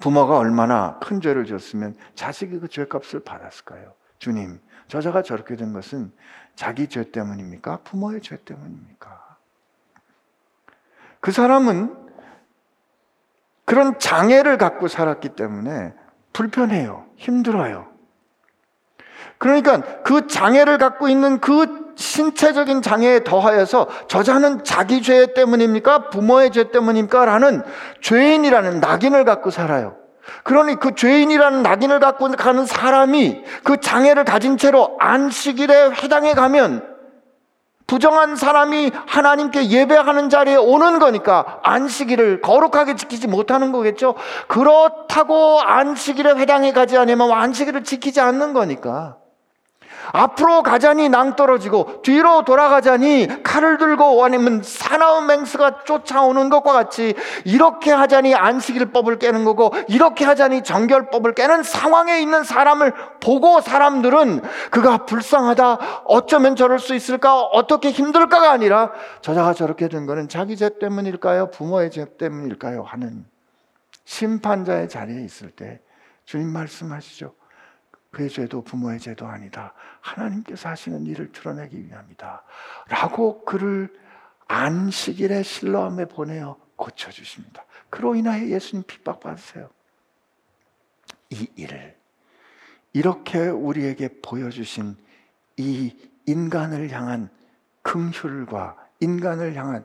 부모가 0.00 0.36
얼마나 0.36 0.98
큰 0.98 1.20
죄를 1.20 1.44
졌으면 1.46 1.94
자식이 2.16 2.58
그 2.58 2.68
죄값을 2.68 3.20
받았을까요? 3.20 3.94
주님, 4.18 4.60
저자가 4.88 5.22
저렇게 5.22 5.54
된 5.56 5.72
것은 5.72 6.12
자기 6.56 6.88
죄 6.88 7.10
때문입니까? 7.10 7.78
부모의 7.84 8.20
죄 8.20 8.36
때문입니까? 8.44 9.36
그 11.20 11.32
사람은 11.32 12.03
그런 13.64 13.98
장애를 13.98 14.58
갖고 14.58 14.88
살았기 14.88 15.30
때문에 15.30 15.92
불편해요. 16.32 17.04
힘들어요. 17.16 17.86
그러니까 19.38 19.80
그 20.02 20.26
장애를 20.26 20.78
갖고 20.78 21.08
있는 21.08 21.40
그 21.40 21.92
신체적인 21.96 22.82
장애에 22.82 23.24
더하여서 23.24 23.88
저자는 24.08 24.64
자기 24.64 25.02
죄 25.02 25.32
때문입니까? 25.34 26.10
부모의 26.10 26.50
죄 26.50 26.70
때문입니까? 26.70 27.24
라는 27.24 27.62
죄인이라는 28.00 28.80
낙인을 28.80 29.24
갖고 29.24 29.50
살아요. 29.50 29.96
그러니 30.42 30.76
그 30.76 30.94
죄인이라는 30.94 31.62
낙인을 31.62 32.00
갖고 32.00 32.30
가는 32.30 32.64
사람이 32.66 33.44
그 33.62 33.80
장애를 33.80 34.24
가진 34.24 34.56
채로 34.56 34.96
안식일에 34.98 35.90
회당에 35.90 36.32
가면 36.32 36.93
부정한 37.94 38.34
사람이 38.34 38.90
하나님께 39.06 39.68
예배하는 39.68 40.28
자리에 40.28 40.56
오는 40.56 40.98
거니까 40.98 41.60
안식일을 41.62 42.40
거룩하게 42.40 42.96
지키지 42.96 43.28
못하는 43.28 43.70
거겠죠. 43.70 44.16
그렇다고 44.48 45.60
안식일에 45.60 46.32
회당에 46.32 46.72
가지 46.72 46.98
않으면 46.98 47.30
안식일을 47.30 47.84
지키지 47.84 48.20
않는 48.20 48.52
거니까. 48.52 49.18
앞으로 50.12 50.62
가자니 50.62 51.08
낭떨어지고 51.08 52.02
뒤로 52.02 52.44
돌아가자니 52.44 53.42
칼을 53.42 53.78
들고 53.78 54.24
아니면 54.24 54.62
사나운 54.62 55.26
맹수가 55.26 55.84
쫓아오는 55.84 56.50
것과 56.50 56.72
같이 56.72 57.14
이렇게 57.44 57.90
하자니 57.92 58.34
안식일법을 58.34 59.18
깨는 59.18 59.44
거고 59.44 59.72
이렇게 59.88 60.24
하자니 60.24 60.62
정결법을 60.62 61.34
깨는 61.34 61.62
상황에 61.62 62.20
있는 62.20 62.44
사람을 62.44 62.92
보고 63.20 63.60
사람들은 63.60 64.42
그가 64.70 65.06
불쌍하다. 65.06 66.02
어쩌면 66.06 66.56
저럴 66.56 66.78
수 66.78 66.94
있을까? 66.94 67.40
어떻게 67.40 67.90
힘들까가 67.90 68.50
아니라 68.50 68.92
저자가 69.20 69.54
저렇게 69.54 69.88
된 69.88 70.06
거는 70.06 70.28
자기 70.28 70.56
죄 70.56 70.78
때문일까요? 70.78 71.50
부모의 71.50 71.90
죄 71.90 72.06
때문일까요? 72.16 72.82
하는 72.82 73.24
심판자의 74.04 74.88
자리에 74.88 75.24
있을 75.24 75.50
때 75.50 75.80
주님 76.24 76.48
말씀하시죠. 76.48 77.34
그의 78.14 78.30
죄도 78.30 78.62
부모의 78.62 78.98
죄도 78.98 79.26
아니다. 79.26 79.74
하나님께서 80.00 80.70
하시는 80.70 81.04
일을 81.04 81.32
드러내기 81.32 81.86
위함이다. 81.86 82.42
라고 82.88 83.44
그를 83.44 83.92
안식일의 84.48 85.44
실로함에 85.44 86.06
보내어 86.06 86.56
고쳐주십니다. 86.76 87.64
그로 87.90 88.14
인하여 88.14 88.46
예수님 88.46 88.84
핍박받으세요. 88.86 89.68
이 91.30 91.48
일을 91.56 91.96
이렇게 92.92 93.38
우리에게 93.48 94.20
보여주신 94.22 94.96
이 95.56 95.94
인간을 96.26 96.90
향한 96.90 97.28
긍휼과 97.82 98.76
인간을 99.00 99.54
향한 99.56 99.84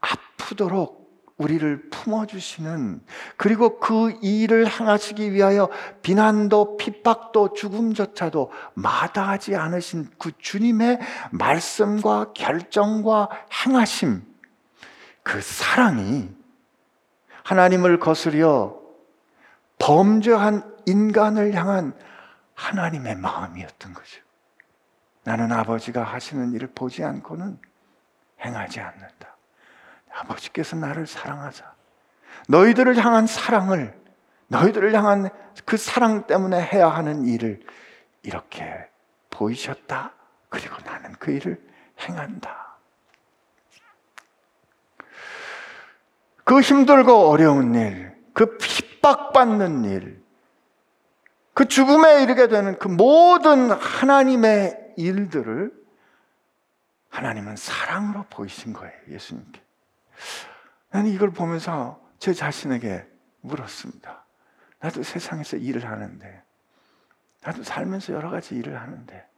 아프도록 0.00 0.97
우리를 1.38 1.88
품어주시는 1.90 3.00
그리고 3.36 3.78
그 3.78 4.18
일을 4.22 4.68
행하시기 4.68 5.32
위하여 5.32 5.68
비난도 6.02 6.76
핍박도 6.76 7.54
죽음조차도 7.54 8.50
마다하지 8.74 9.54
않으신 9.56 10.10
그 10.18 10.32
주님의 10.36 10.98
말씀과 11.30 12.32
결정과 12.34 13.28
행하심 13.64 14.22
그 15.22 15.40
사랑이 15.40 16.28
하나님을 17.44 18.00
거스려 18.00 18.76
범죄한 19.78 20.76
인간을 20.86 21.54
향한 21.54 21.94
하나님의 22.54 23.16
마음이었던 23.16 23.94
거죠. 23.94 24.20
나는 25.22 25.52
아버지가 25.52 26.02
하시는 26.02 26.52
일을 26.52 26.72
보지 26.74 27.04
않고는 27.04 27.60
행하지 28.44 28.80
않는다. 28.80 29.37
아버지께서 30.20 30.76
나를 30.76 31.06
사랑하사 31.06 31.64
너희들을 32.48 32.96
향한 32.96 33.26
사랑을 33.26 33.98
너희들을 34.48 34.94
향한 34.94 35.28
그 35.64 35.76
사랑 35.76 36.26
때문에 36.26 36.60
해야 36.60 36.88
하는 36.88 37.24
일을 37.26 37.60
이렇게 38.22 38.88
보이셨다. 39.30 40.14
그리고 40.48 40.76
나는 40.84 41.12
그 41.18 41.30
일을 41.30 41.62
행한다. 42.00 42.78
그 46.44 46.60
힘들고 46.60 47.28
어려운 47.28 47.74
일, 47.74 48.14
그 48.32 48.56
핍박받는 48.56 49.84
일, 49.84 50.24
그 51.52 51.66
죽음에 51.68 52.22
이르게 52.22 52.48
되는 52.48 52.78
그 52.78 52.88
모든 52.88 53.70
하나님의 53.70 54.94
일들을 54.96 55.72
하나님은 57.10 57.56
사랑으로 57.56 58.24
보이신 58.30 58.72
거예요, 58.72 58.94
예수님께. 59.10 59.60
나는 60.90 61.10
이걸 61.10 61.30
보면서 61.30 62.00
제 62.18 62.32
자신에게 62.32 63.06
물었습니다. 63.40 64.24
나도 64.80 65.02
세상에서 65.02 65.56
일을 65.56 65.84
하는데, 65.86 66.42
나도 67.42 67.62
살면서 67.62 68.12
여러 68.12 68.30
가지 68.30 68.54
일을 68.54 68.80
하는데, 68.80 69.28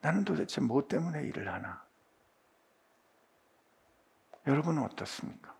나는 0.00 0.24
도대체 0.24 0.60
뭐 0.60 0.86
때문에 0.86 1.22
일을 1.24 1.52
하나? 1.52 1.82
여러분은 4.46 4.82
어떻습니까? 4.82 5.54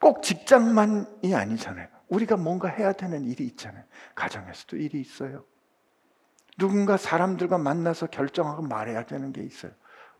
꼭 0.00 0.22
직장만이 0.22 1.34
아니잖아요. 1.34 1.88
우리가 2.08 2.36
뭔가 2.36 2.68
해야 2.68 2.92
되는 2.92 3.24
일이 3.24 3.44
있잖아요. 3.44 3.84
가정에서도 4.14 4.76
일이 4.76 5.00
있어요. 5.00 5.44
누군가 6.58 6.96
사람들과 6.96 7.58
만나서 7.58 8.08
결정하고 8.08 8.62
말해야 8.62 9.06
되는 9.06 9.32
게 9.32 9.42
있어요. 9.42 9.72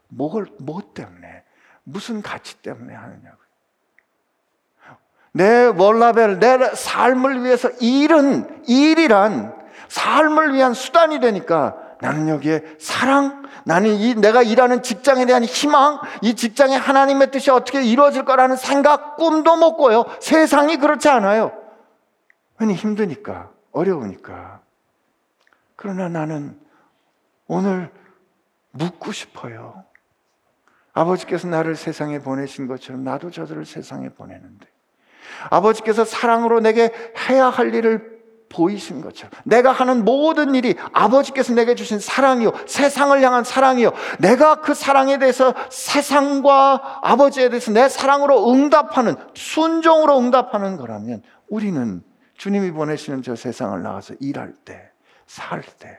뭘, 0.08 0.46
뭐 0.60 0.94
때문에? 0.94 1.44
무슨 1.84 2.22
가치 2.22 2.56
때문에 2.62 2.94
하느냐고요. 2.94 3.42
내 5.32 5.64
월라벨, 5.64 6.38
내 6.38 6.58
삶을 6.74 7.42
위해서 7.44 7.70
일은, 7.80 8.64
일이란 8.66 9.54
삶을 9.88 10.54
위한 10.54 10.74
수단이 10.74 11.20
되니까 11.20 11.76
나는 12.00 12.28
여기에 12.28 12.76
사랑, 12.78 13.42
나는 13.64 13.90
이 13.90 14.14
내가 14.14 14.42
일하는 14.42 14.82
직장에 14.82 15.24
대한 15.24 15.44
희망, 15.44 16.00
이 16.20 16.34
직장에 16.34 16.76
하나님의 16.76 17.30
뜻이 17.30 17.50
어떻게 17.50 17.82
이루어질 17.82 18.24
거라는 18.24 18.56
생각, 18.56 19.16
꿈도 19.16 19.56
못 19.56 19.76
꿔요. 19.76 20.04
세상이 20.20 20.78
그렇지 20.78 21.08
않아요. 21.08 21.52
흔히 22.56 22.74
힘드니까, 22.74 23.50
어려우니까. 23.70 24.60
그러나 25.76 26.08
나는 26.08 26.58
오늘 27.46 27.90
묻고 28.72 29.12
싶어요. 29.12 29.84
아버지께서 30.92 31.48
나를 31.48 31.76
세상에 31.76 32.18
보내신 32.18 32.66
것처럼 32.66 33.02
나도 33.04 33.30
저들을 33.30 33.64
세상에 33.64 34.10
보내는데 34.10 34.66
아버지께서 35.50 36.04
사랑으로 36.04 36.60
내게 36.60 36.92
해야 37.28 37.46
할 37.46 37.74
일을 37.74 38.12
보이신 38.50 39.00
것처럼 39.00 39.30
내가 39.44 39.72
하는 39.72 40.04
모든 40.04 40.54
일이 40.54 40.74
아버지께서 40.92 41.54
내게 41.54 41.74
주신 41.74 41.98
사랑이요 41.98 42.52
세상을 42.66 43.18
향한 43.22 43.44
사랑이요 43.44 43.92
내가 44.18 44.60
그 44.60 44.74
사랑에 44.74 45.18
대해서 45.18 45.54
세상과 45.70 47.00
아버지에 47.02 47.48
대해서 47.48 47.72
내 47.72 47.88
사랑으로 47.88 48.52
응답하는 48.52 49.16
순종으로 49.34 50.18
응답하는 50.18 50.76
거라면 50.76 51.22
우리는 51.48 52.02
주님이 52.36 52.72
보내시는 52.72 53.22
저 53.22 53.34
세상을 53.34 53.82
나가서 53.82 54.14
일할 54.20 54.52
때 54.64 54.92
살 55.32 55.62
때 55.62 55.98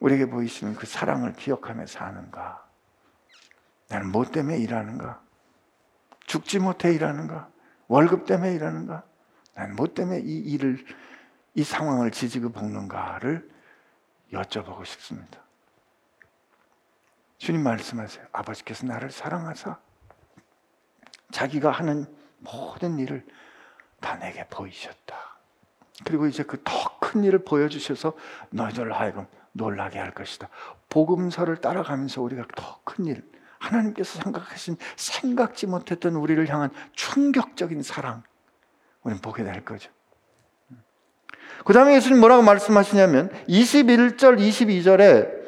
우리에게 0.00 0.26
보이시는 0.26 0.74
그 0.74 0.84
사랑을 0.86 1.32
기억하며 1.34 1.86
사는가 1.86 2.63
나는 3.94 4.10
뭐 4.10 4.24
때문에 4.24 4.58
일하는가? 4.58 5.22
죽지 6.26 6.58
못해 6.58 6.92
일하는가? 6.92 7.48
월급 7.86 8.26
때문에 8.26 8.52
일하는가? 8.54 9.04
난뭐 9.54 9.94
때문에 9.94 10.18
이 10.18 10.38
일을, 10.38 10.84
이 11.54 11.62
상황을 11.62 12.10
지지고 12.10 12.50
볶는가를 12.50 13.48
여쭤보고 14.32 14.84
싶습니다. 14.84 15.38
주님 17.38 17.62
말씀하세요. 17.62 18.26
아버지께서 18.32 18.84
나를 18.86 19.12
사랑하사 19.12 19.78
자기가 21.30 21.70
하는 21.70 22.06
모든 22.38 22.98
일을 22.98 23.24
다 24.00 24.16
내게 24.18 24.44
보이셨다. 24.48 25.16
그리고 26.04 26.26
이제 26.26 26.42
그 26.42 26.62
더 26.64 26.98
큰 26.98 27.22
일을 27.22 27.44
보여주셔서 27.44 28.14
너희들 28.50 28.92
하여금 28.92 29.28
놀라게 29.52 30.00
할 30.00 30.10
것이다. 30.10 30.48
복음서를 30.88 31.60
따라가면서 31.60 32.22
우리가 32.22 32.44
더 32.56 32.80
큰 32.82 33.06
일, 33.06 33.22
하나님께서 33.64 34.22
생각하신 34.22 34.76
생각지 34.96 35.66
못했던 35.66 36.14
우리를 36.16 36.48
향한 36.48 36.70
충격적인 36.92 37.82
사랑, 37.82 38.22
우리는 39.02 39.20
보게 39.20 39.44
될 39.44 39.64
거죠. 39.64 39.90
그 41.64 41.72
다음에 41.72 41.94
예수님 41.96 42.20
뭐라고 42.20 42.42
말씀하시냐면 42.42 43.30
21절, 43.48 44.38
22절에 44.38 45.44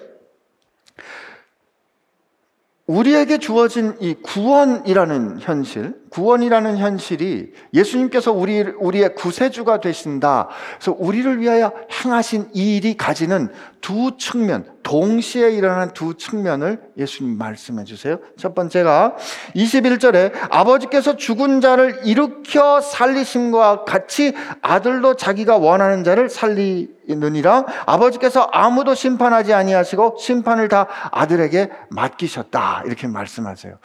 우리에게 2.87 3.38
주어진 3.38 3.96
이 4.00 4.14
구원이라는 4.14 5.40
현실, 5.40 5.94
구원이라는 6.11 6.76
현실이 6.76 7.52
예수님께서 7.74 8.33
우리, 8.33 8.61
우리의 8.61 9.16
구세주가 9.16 9.81
되신다. 9.81 10.48
그래서 10.76 10.94
우리를 10.96 11.40
위하여 11.40 11.72
행하신 11.90 12.50
이 12.55 12.76
일이 12.76 12.96
가지는 12.96 13.52
두 13.80 14.16
측면, 14.18 14.66
동시에 14.82 15.50
일어나는 15.50 15.92
두 15.94 16.14
측면을 16.14 16.80
예수님 16.96 17.38
말씀해 17.38 17.84
주세요. 17.84 18.18
첫 18.36 18.54
번째가 18.54 19.16
21절에 19.54 20.32
아버지께서 20.50 21.16
죽은 21.16 21.60
자를 21.60 22.00
일으켜 22.04 22.80
살리심과 22.80 23.84
같이 23.84 24.34
아들도 24.62 25.14
자기가 25.16 25.58
원하는 25.58 26.04
자를 26.04 26.28
살리느니라 26.28 27.66
아버지께서 27.86 28.48
아무도 28.52 28.94
심판하지 28.94 29.52
아니하시고 29.54 30.16
심판을 30.18 30.68
다 30.68 30.86
아들에게 31.12 31.70
맡기셨다. 31.90 32.82
이렇게 32.86 33.06
말씀하세요. 33.06 33.78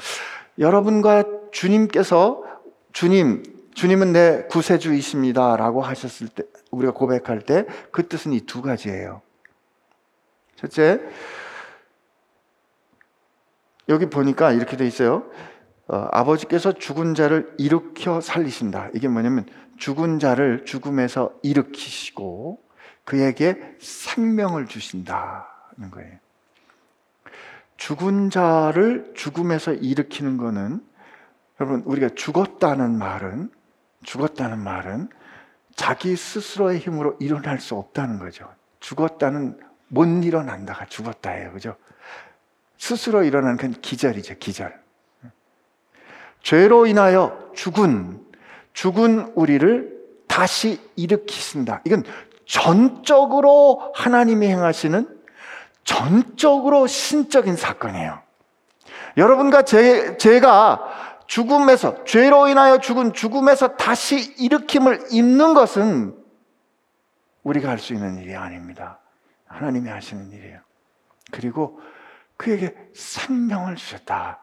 여러분과 0.59 1.23
주님께서 1.51 2.43
주님, 2.93 3.43
주님은 3.73 4.13
내 4.13 4.43
구세주이십니다. 4.49 5.55
라고 5.57 5.81
하셨을 5.81 6.27
때, 6.27 6.43
우리가 6.71 6.93
고백할 6.93 7.41
때 7.41 7.65
그 7.91 8.07
뜻은 8.07 8.33
이 8.33 8.41
두 8.41 8.61
가지예요. 8.61 9.21
첫째, 10.61 11.01
여기 13.89 14.05
보니까 14.05 14.51
이렇게 14.51 14.77
돼 14.77 14.85
있어요. 14.85 15.29
어, 15.87 16.07
아버지께서 16.11 16.71
죽은 16.71 17.15
자를 17.15 17.51
일으켜 17.57 18.21
살리신다. 18.21 18.89
이게 18.93 19.07
뭐냐면 19.07 19.47
죽은 19.77 20.19
자를 20.19 20.63
죽음에서 20.65 21.33
일으키시고 21.41 22.61
그에게 23.03 23.75
생명을 23.79 24.67
주신다는 24.67 25.89
거예요. 25.91 26.19
죽은 27.77 28.29
자를 28.29 29.11
죽음에서 29.15 29.73
일으키는 29.73 30.37
거는 30.37 30.85
여러분 31.59 31.81
우리가 31.85 32.09
죽었다는 32.13 32.95
말은 32.99 33.49
죽었다는 34.03 34.59
말은 34.59 35.09
자기 35.75 36.15
스스로의 36.15 36.77
힘으로 36.77 37.17
일어날 37.19 37.59
수 37.59 37.75
없다는 37.75 38.19
거죠. 38.19 38.47
죽었다는 38.79 39.70
못 39.93 40.05
일어난다가 40.05 40.85
죽었다예요. 40.85 41.51
그죠? 41.51 41.75
스스로 42.77 43.23
일어나는 43.23 43.57
건 43.57 43.73
기절이죠. 43.81 44.35
기절. 44.39 44.81
죄로 46.41 46.85
인하여 46.87 47.51
죽은 47.53 48.25
죽은 48.73 49.33
우리를 49.35 49.99
다시 50.27 50.79
일으키신다. 50.95 51.81
이건 51.85 52.03
전적으로 52.45 53.91
하나님이 53.93 54.47
행하시는 54.47 55.07
전적으로 55.83 56.87
신적인 56.87 57.57
사건이에요. 57.57 58.21
여러분과 59.17 59.63
제, 59.63 60.15
제가 60.15 61.25
죽음에서, 61.27 62.05
죄로 62.05 62.47
인하여 62.47 62.79
죽은 62.79 63.11
죽음에서 63.11 63.75
다시 63.75 64.33
일으킴을 64.39 65.07
입는 65.11 65.53
것은 65.53 66.15
우리가 67.43 67.69
할 67.69 67.77
수 67.77 67.93
있는 67.93 68.17
일이 68.19 68.35
아닙니다. 68.35 69.00
하나님이 69.51 69.89
하시는 69.89 70.31
일이에요. 70.31 70.61
그리고 71.31 71.79
그에게 72.37 72.75
생명을 72.93 73.75
주셨다. 73.75 74.40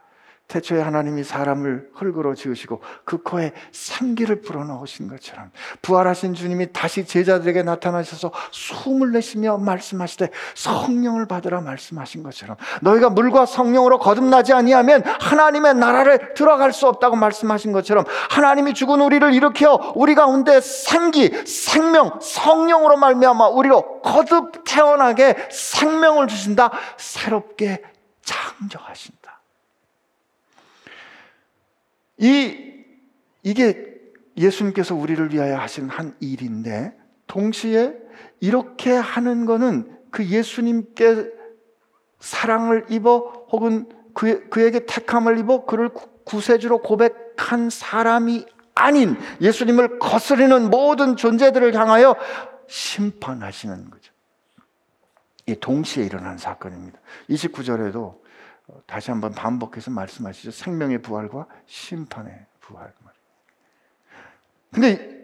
태초에 0.48 0.80
하나님이 0.80 1.24
사람을 1.24 1.90
흙으로 1.94 2.34
지으시고 2.34 2.80
그 3.04 3.22
코에 3.22 3.52
생기를 3.70 4.40
불어넣으신 4.40 5.06
것처럼 5.06 5.50
부활하신 5.82 6.32
주님이 6.32 6.72
다시 6.72 7.04
제자들에게 7.04 7.62
나타나셔서 7.62 8.32
숨을 8.50 9.12
내쉬며 9.12 9.58
말씀하시되 9.58 10.30
성령을 10.54 11.26
받으라 11.26 11.60
말씀하신 11.60 12.22
것처럼 12.22 12.56
너희가 12.80 13.10
물과 13.10 13.44
성령으로 13.44 13.98
거듭나지 13.98 14.54
아니하면 14.54 15.04
하나님의 15.04 15.74
나라를 15.74 16.32
들어갈 16.32 16.72
수 16.72 16.88
없다고 16.88 17.16
말씀하신 17.16 17.72
것처럼 17.72 18.06
하나님이 18.30 18.72
죽은 18.72 19.02
우리를 19.02 19.34
일으켜 19.34 19.92
우리 19.94 20.14
가운데 20.14 20.62
생기, 20.62 21.28
생명, 21.46 22.18
성령으로 22.22 22.96
말미암아 22.96 23.48
우리로 23.48 24.00
거듭 24.00 24.64
태어나게 24.64 25.36
생명을 25.50 26.26
주신다. 26.26 26.70
새롭게 26.96 27.82
창조하신다. 28.22 29.18
이, 32.18 32.56
이게 33.42 33.96
예수님께서 34.36 34.94
우리를 34.94 35.32
위하여 35.32 35.56
하신 35.58 35.88
한 35.88 36.14
일인데, 36.20 36.96
동시에 37.26 37.94
이렇게 38.40 38.92
하는 38.92 39.44
거는 39.44 39.96
그 40.10 40.26
예수님께 40.26 41.30
사랑을 42.18 42.86
입어 42.90 43.46
혹은 43.50 43.88
그, 44.14 44.48
그에게 44.48 44.84
택함을 44.86 45.38
입어 45.38 45.64
그를 45.64 45.90
구세주로 46.24 46.78
고백한 46.78 47.70
사람이 47.70 48.46
아닌 48.74 49.16
예수님을 49.40 49.98
거스르는 49.98 50.70
모든 50.70 51.16
존재들을 51.16 51.74
향하여 51.74 52.16
심판하시는 52.68 53.90
거죠. 53.90 54.12
이 55.46 55.56
동시에 55.58 56.04
일어난 56.04 56.36
사건입니다. 56.36 56.98
29절에도 57.30 57.96
어, 57.96 58.20
다시 58.86 59.10
한번 59.10 59.32
반복해서 59.32 59.90
말씀하시죠. 59.90 60.50
생명의 60.50 61.02
부활과 61.02 61.46
심판의 61.66 62.46
부활. 62.60 62.92
근데 64.72 65.18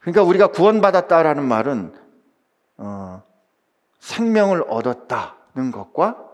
그러니까 0.00 0.22
우리가 0.22 0.48
구원받았다라는 0.48 1.46
말은 1.46 1.94
어, 2.78 3.22
생명을 3.98 4.64
얻었다는 4.68 5.70
것과 5.72 6.26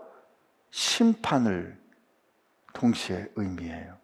심판을 0.69 1.77
동시에 2.73 3.29
의미해요. 3.35 3.97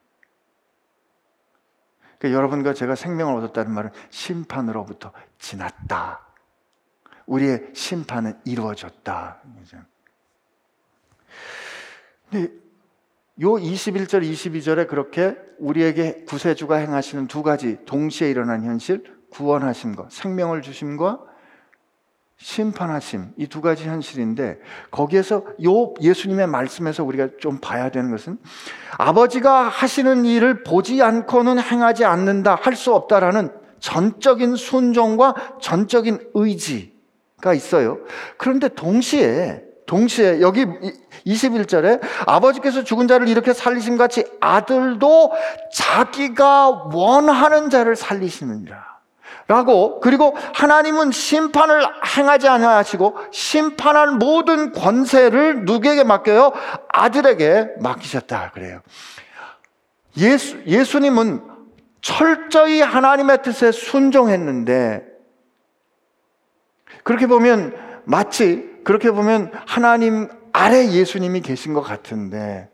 그러니까 2.18 2.38
여러분과 2.38 2.74
제가 2.74 2.96
생명을 2.96 3.36
얻었다는 3.38 3.72
말은 3.72 3.92
심판으로부터 4.10 5.12
지났다. 5.40 6.26
우리의 7.26 7.70
심판은 7.74 8.40
이루어졌다. 8.46 9.42
근데 12.34 12.52
요 13.42 13.52
21절, 13.54 14.24
22절에 14.24 14.88
그렇게 14.88 15.36
우리에게 15.60 16.24
구세주가 16.28 16.78
행하시는 16.78 17.28
두 17.28 17.44
가지 17.44 17.78
동시에 17.86 18.30
일어난 18.30 18.64
현실, 18.64 19.04
구원하심과 19.30 20.08
생명을 20.10 20.64
주심과 20.64 21.20
심판하심 22.38 23.34
이 23.38 23.48
두 23.48 23.62
가지 23.62 23.86
현실인데 23.86 24.60
거기에서 24.90 25.46
요 25.64 25.94
예수님의 26.02 26.48
말씀에서 26.48 27.04
우리가 27.04 27.30
좀 27.40 27.60
봐야 27.60 27.90
되는 27.90 28.10
것은 28.10 28.38
아버지가 28.98 29.70
하시는 29.70 30.26
일을 30.26 30.64
보지 30.64 31.02
않고는 31.02 31.60
행하지 31.60 32.04
않는다 32.04 32.56
할 32.56 32.76
수 32.76 32.94
없다라는 32.96 33.50
전적인 33.80 34.56
순종과 34.56 35.58
전적인 35.62 36.32
의지가 36.34 37.54
있어요. 37.54 38.00
그런데 38.38 38.70
동시에 38.70 39.73
동시에 39.86 40.42
여기 40.42 40.66
21절에 41.26 42.02
아버지께서 42.26 42.84
죽은 42.84 43.08
자를 43.08 43.28
이렇게 43.28 43.54
살리신 43.54 43.98
같이 43.98 44.26
아들도 44.40 45.32
자기가 45.74 46.90
원하는 46.94 47.70
자를 47.70 47.96
살리시느니라. 47.96 48.94
라고 49.48 50.00
그리고 50.00 50.36
하나님은 50.54 51.12
심판을 51.12 51.84
행하지 52.18 52.48
않으시고 52.48 53.18
심판할 53.32 54.12
모든 54.12 54.72
권세를 54.72 55.66
누구에게 55.66 56.06
맡겨요? 56.06 56.54
아들에게 56.88 57.74
맡기셨다 57.82 58.52
그래요. 58.52 58.80
예수 60.18 60.62
예수님은 60.66 61.44
철저히 62.02 62.82
하나님의 62.82 63.42
뜻에 63.44 63.72
순종했는데 63.72 65.06
그렇게 67.04 67.28
보면 67.28 67.76
마치 68.06 68.73
그렇게 68.84 69.12
보면 69.12 69.52
하나님 69.66 70.30
아래 70.52 70.90
예수님이 70.90 71.42
계신 71.42 71.74
것 71.74 71.82
같은데, 71.82 72.70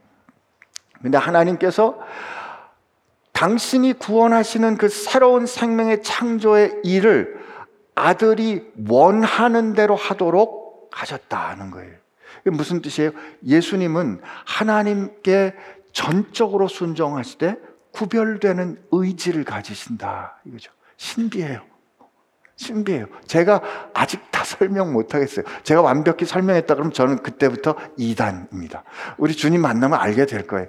근데 1.01 1.17
하나님께서 1.17 1.99
당신이 3.31 3.93
구원하시는 3.93 4.77
그 4.77 4.89
새로운 4.89 5.45
생명의 5.45 6.03
창조의 6.03 6.81
일을 6.83 7.39
아들이 7.95 8.69
원하는 8.89 9.73
대로 9.73 9.95
하도록 9.95 10.89
하셨다는 10.91 11.71
거예요. 11.71 11.93
이게 12.41 12.49
무슨 12.49 12.81
뜻이에요? 12.81 13.11
예수님은 13.45 14.21
하나님께 14.45 15.55
전적으로 15.93 16.67
순종하시되 16.67 17.55
구별되는 17.91 18.83
의지를 18.91 19.43
가지신다. 19.43 20.41
이거죠. 20.45 20.71
신비해요. 20.97 21.68
신비해요. 22.59 23.05
제가 23.25 23.61
아직 23.93 24.19
다 24.31 24.43
설명 24.43 24.91
못 24.91 25.15
하겠어요. 25.15 25.45
제가 25.63 25.81
완벽히 25.81 26.25
설명했다 26.25 26.75
그러면 26.75 26.91
저는 26.91 27.23
그때부터 27.23 27.75
이단입니다. 27.95 28.83
우리 29.17 29.33
주님 29.33 29.61
만나면 29.61 29.97
알게 29.97 30.25
될 30.25 30.45
거예요. 30.45 30.67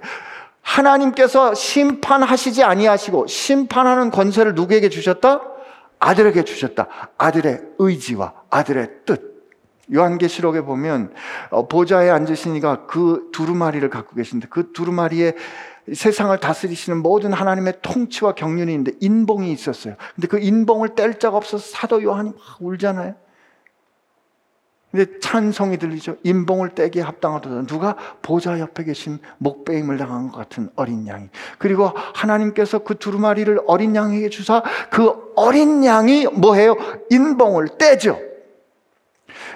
하나님께서 0.61 1.53
심판하시지 1.53 2.63
아니하시고 2.63 3.27
심판하는 3.27 4.09
권세를 4.09 4.55
누구에게 4.55 4.87
주셨다? 4.87 5.41
아들에게 5.99 6.43
주셨다. 6.43 6.87
아들의 7.17 7.59
의지와 7.77 8.33
아들의 8.49 8.89
뜻. 9.05 9.31
요한계시록에 9.93 10.61
보면 10.61 11.13
어, 11.49 11.67
보좌에 11.67 12.09
앉으시니가 12.09 12.85
그 12.85 13.27
두루마리를 13.33 13.89
갖고 13.89 14.15
계신데 14.15 14.47
그 14.49 14.71
두루마리에 14.71 15.33
세상을 15.93 16.37
다스리시는 16.39 17.01
모든 17.01 17.33
하나님의 17.33 17.75
통치와 17.81 18.35
경륜이 18.35 18.71
있는데 18.71 18.93
인봉이 18.99 19.51
있었어요. 19.51 19.95
근데 20.15 20.27
그 20.27 20.39
인봉을 20.39 20.95
뗄 20.95 21.19
자가 21.19 21.37
없어서 21.37 21.65
사도 21.69 22.03
요한이 22.03 22.29
막 22.29 22.37
울잖아요. 22.59 23.15
근데 24.91 25.19
찬송이 25.19 25.77
들리죠. 25.77 26.17
인봉을 26.23 26.75
떼기에 26.75 27.01
합당하다. 27.01 27.65
누가 27.65 27.95
보좌 28.21 28.59
옆에 28.59 28.83
계신 28.83 29.19
목배임을 29.37 29.97
당한 29.97 30.29
것 30.29 30.37
같은 30.37 30.69
어린 30.75 31.07
양이. 31.07 31.29
그리고 31.57 31.91
하나님께서 32.13 32.79
그 32.79 32.97
두루마리를 32.97 33.57
어린 33.67 33.95
양에게 33.95 34.29
주사 34.29 34.61
그 34.89 35.13
어린 35.37 35.85
양이 35.85 36.25
뭐해요? 36.25 36.75
인봉을 37.09 37.77
떼죠. 37.77 38.30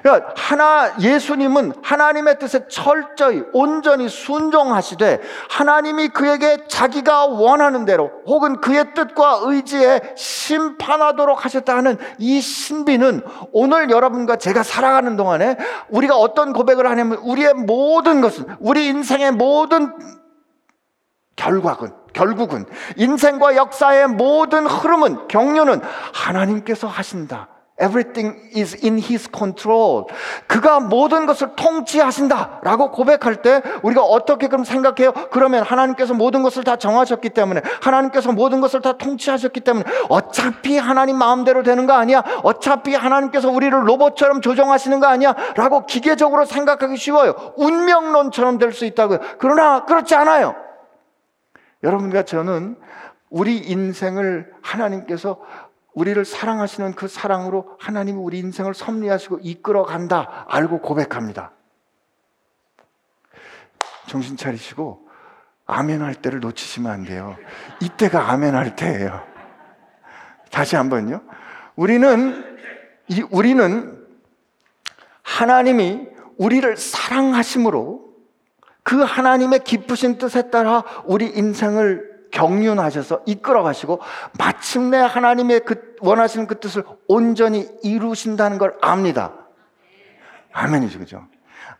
그러니까 0.06 0.34
하나 0.38 0.94
예수님은 1.00 1.74
하나님의 1.82 2.38
뜻에 2.38 2.68
철저히 2.68 3.44
온전히 3.54 4.08
순종하시되 4.08 5.20
하나님이 5.50 6.10
그에게 6.10 6.68
자기가 6.68 7.26
원하는 7.26 7.86
대로 7.86 8.12
혹은 8.28 8.62
그의 8.62 8.94
뜻과 8.94 9.39
의지에 9.41 10.13
심판하도록 10.15 11.44
하셨다 11.44 11.76
하는 11.76 11.98
이 12.20 12.39
신비는 12.39 13.24
오늘 13.52 13.89
여러분과 13.89 14.36
제가 14.36 14.62
살아가는 14.62 15.18
동안에 15.18 15.58
우리가 15.89 16.15
어떤 16.15 16.54
고백을 16.54 16.88
하냐면 16.88 17.18
우리의 17.24 17.56
모든 17.56 18.22
것은 18.22 18.46
우리 18.60 18.86
인생의 18.86 19.32
모든 19.32 19.91
결과군 21.36 21.96
결국은 22.13 22.68
인생과 22.98 23.56
역사의 23.56 24.10
모든 24.10 24.68
흐름은 24.68 25.30
경륜은 25.30 25.82
하나님께서 26.13 26.88
하신다. 26.88 27.55
Everything 27.78 28.40
is 28.56 28.78
in 28.86 28.98
his 29.00 29.30
control. 29.36 30.06
그가 30.48 30.80
모든 30.80 31.26
것을 31.26 31.56
통치하신다. 31.58 32.62
라고 32.64 32.90
고백할 32.92 33.42
때 33.42 33.62
우리가 33.84 34.02
어떻게 34.02 34.48
그럼 34.48 34.64
생각해요? 34.64 35.12
그러면 35.30 35.62
하나님께서 35.64 36.14
모든 36.14 36.42
것을 36.42 36.64
다 36.64 36.78
정하셨기 36.78 37.32
때문에 37.32 37.62
하나님께서 37.82 38.32
모든 38.32 38.62
것을 38.62 38.82
다 38.82 38.94
통치하셨기 38.94 39.60
때문에 39.60 39.86
어차피 40.08 40.78
하나님 40.78 41.18
마음대로 41.18 41.64
되는 41.64 41.86
거 41.86 41.92
아니야? 41.94 42.24
어차피 42.44 42.96
하나님께서 42.96 43.50
우리를 43.50 43.86
로봇처럼 43.88 44.40
조정하시는 44.40 45.02
거 45.02 45.08
아니야? 45.08 45.36
라고 45.58 45.86
기계적으로 45.86 46.46
생각하기 46.46 46.96
쉬워요. 46.96 47.54
운명론처럼 47.58 48.58
될 48.58 48.72
수 48.72 48.86
있다고요. 48.86 49.20
그러나 49.40 49.86
그렇지 49.86 50.16
않아요. 50.16 50.56
여러분과 51.84 52.24
저는 52.24 52.78
우리 53.30 53.58
인생을 53.58 54.52
하나님께서 54.62 55.40
우리를 55.95 56.23
사랑하시는 56.23 56.93
그 56.93 57.08
사랑으로 57.08 57.77
하나님이 57.79 58.19
우리 58.19 58.39
인생을 58.39 58.73
섭리하시고 58.73 59.39
이끌어 59.41 59.84
간다 59.84 60.45
알고 60.49 60.81
고백합니다. 60.81 61.51
정신 64.08 64.38
차리시고 64.38 65.08
아멘 65.65 66.01
할 66.01 66.13
때를 66.13 66.41
놓치시면 66.41 66.91
안 66.91 67.03
돼요. 67.05 67.38
이때가 67.81 68.29
아멘 68.31 68.55
할 68.55 68.75
때예요. 68.75 69.25
다시 70.51 70.75
한번요. 70.75 71.21
우리는 71.75 72.58
이 73.08 73.21
우리는 73.31 74.05
하나님이 75.23 76.08
우리를 76.38 76.75
사랑하심으로 76.77 78.05
그 78.84 79.01
하나님의 79.01 79.63
기쁘신 79.63 80.17
뜻에 80.17 80.51
따라 80.51 80.84
우리 81.05 81.25
인생을 81.25 82.14
경륜하셔서 82.36 83.21
이끌어 83.26 83.63
가시고 83.63 84.02
마침내 84.38 84.98
하나님의 84.98 85.62
그 85.62 85.95
원하시는 86.02 86.48
그 86.48 86.60
뜻을 86.60 86.84
온전히 87.08 87.67
이루신다는 87.82 88.58
걸 88.58 88.76
압니다. 88.82 89.32
아멘이죠, 90.52 91.00
그죠? 91.00 91.24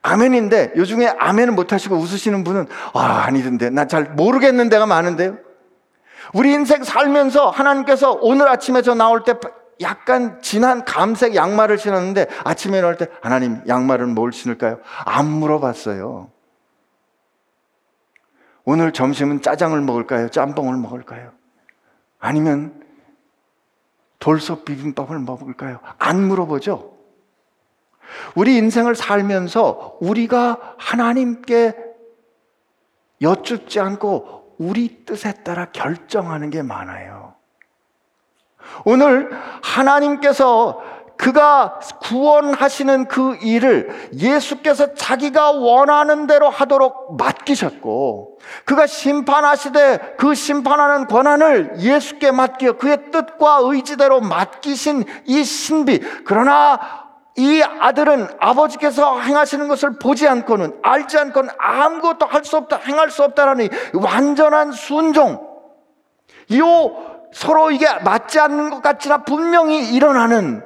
아멘인데 0.02 0.74
요즘에 0.76 1.08
아멘을 1.08 1.54
못 1.54 1.74
하시고 1.74 1.96
웃으시는 1.98 2.44
분은 2.44 2.68
아, 2.94 3.24
아니던데. 3.28 3.70
나 3.70 3.86
잘 3.86 4.06
모르겠는 4.06 4.70
데가 4.70 4.86
많은데요. 4.86 5.38
우리 6.34 6.54
인생 6.54 6.84
살면서 6.84 7.50
하나님께서 7.50 8.18
오늘 8.22 8.48
아침에 8.48 8.82
저 8.82 8.96
나올 8.96 9.24
때 9.24 9.34
약간 9.82 10.41
진한 10.41 10.86
감색 10.86 11.36
양말을 11.36 11.78
신었는데 11.78 12.28
아침에 12.44 12.82
나올 12.82 12.98
때 12.98 13.08
하나님 13.22 13.62
양말은 13.68 14.15
뭘 14.15 14.32
신을까요? 14.32 14.80
안 15.06 15.28
물어봤어요. 15.28 16.30
오늘 18.65 18.91
점심은 18.91 19.41
짜장을 19.41 19.80
먹을까요? 19.82 20.30
짬뽕을 20.30 20.75
먹을까요? 20.78 21.32
아니면 22.19 22.84
돌솥 24.19 24.65
비빔밥을 24.65 25.19
먹을까요? 25.19 25.80
안 25.99 26.28
물어보죠. 26.28 26.95
우리 28.36 28.58
인생을 28.58 28.95
살면서 28.95 29.97
우리가 30.01 30.75
하나님께 30.78 31.75
여쭙지 33.21 33.80
않고 33.80 34.56
우리 34.58 35.06
뜻에 35.06 35.43
따라 35.43 35.65
결정하는 35.71 36.49
게 36.49 36.62
많아요. 36.62 37.36
오늘 38.84 39.30
하나님께서 39.62 40.82
그가 41.17 41.80
구원하시는 42.01 43.08
그 43.08 43.38
일을 43.41 44.10
예수께서 44.13 44.93
자기가 44.93 45.51
원하는 45.51 46.28
대로 46.28 46.49
하도록 46.49 47.15
맡기셨고, 47.17 48.39
그가 48.65 48.86
심판하시되 48.86 50.15
그 50.17 50.36
심판하는 50.36 51.08
권한을 51.08 51.75
예수께 51.80 52.32
맡겨 52.32 52.73
그의 52.73 53.12
뜻과 53.12 53.60
의지대로 53.63 54.21
맡기신 54.21 55.06
이 55.25 55.43
신비. 55.43 56.01
그러나 56.25 56.80
이 57.38 57.62
아들은 57.62 58.28
아버지께서 58.39 59.19
행하시는 59.19 59.67
것을 59.67 59.99
보지 59.99 60.28
않고는 60.28 60.80
알지 60.84 61.17
않고는 61.17 61.49
아무것도 61.58 62.25
할 62.25 62.45
수 62.45 62.58
없다, 62.58 62.78
행할 62.78 63.10
수 63.10 63.23
없다라는 63.23 63.69
완전한 63.93 64.71
순종. 64.71 65.45
이 66.49 66.62
서로 67.34 67.71
이게 67.71 67.88
맞지 68.04 68.39
않는 68.39 68.69
것 68.69 68.82
같지나 68.82 69.23
분명히 69.23 69.93
일어나는 69.93 70.63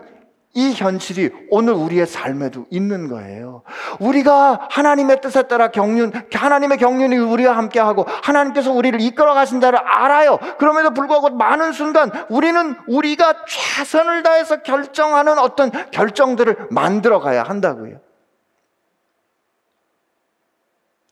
이 0.55 0.73
현실이 0.73 1.29
오늘 1.51 1.73
우리의 1.73 2.07
삶에도 2.07 2.65
있는 2.71 3.07
거예요. 3.07 3.61
우리가 3.99 4.67
하나님의 4.71 5.21
뜻에 5.21 5.43
따라 5.43 5.69
경륜, 5.69 6.11
하나님의 6.33 6.79
경륜이 6.79 7.17
우리와 7.17 7.55
함께하고 7.55 8.05
하나님께서 8.23 8.71
우리를 8.71 8.99
이끌어 8.99 9.35
가신다를 9.35 9.77
알아요. 9.79 10.39
그럼에도 10.57 10.91
불구하고 10.91 11.29
많은 11.29 11.71
순간 11.71 12.11
우리는 12.29 12.75
우리가 12.87 13.45
최선을 13.45 14.23
다해서 14.23 14.63
결정하는 14.63 15.37
어떤 15.37 15.71
결정들을 15.91 16.69
만들어 16.71 17.19
가야 17.19 17.43
한다고요. 17.43 17.99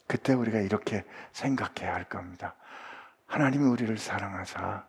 그때 0.07 0.33
우리가 0.33 0.59
이렇게 0.59 1.03
생각해야 1.33 1.93
할 1.93 2.05
겁니다. 2.05 2.55
하나님이 3.27 3.65
우리를 3.65 3.97
사랑하사 3.97 4.83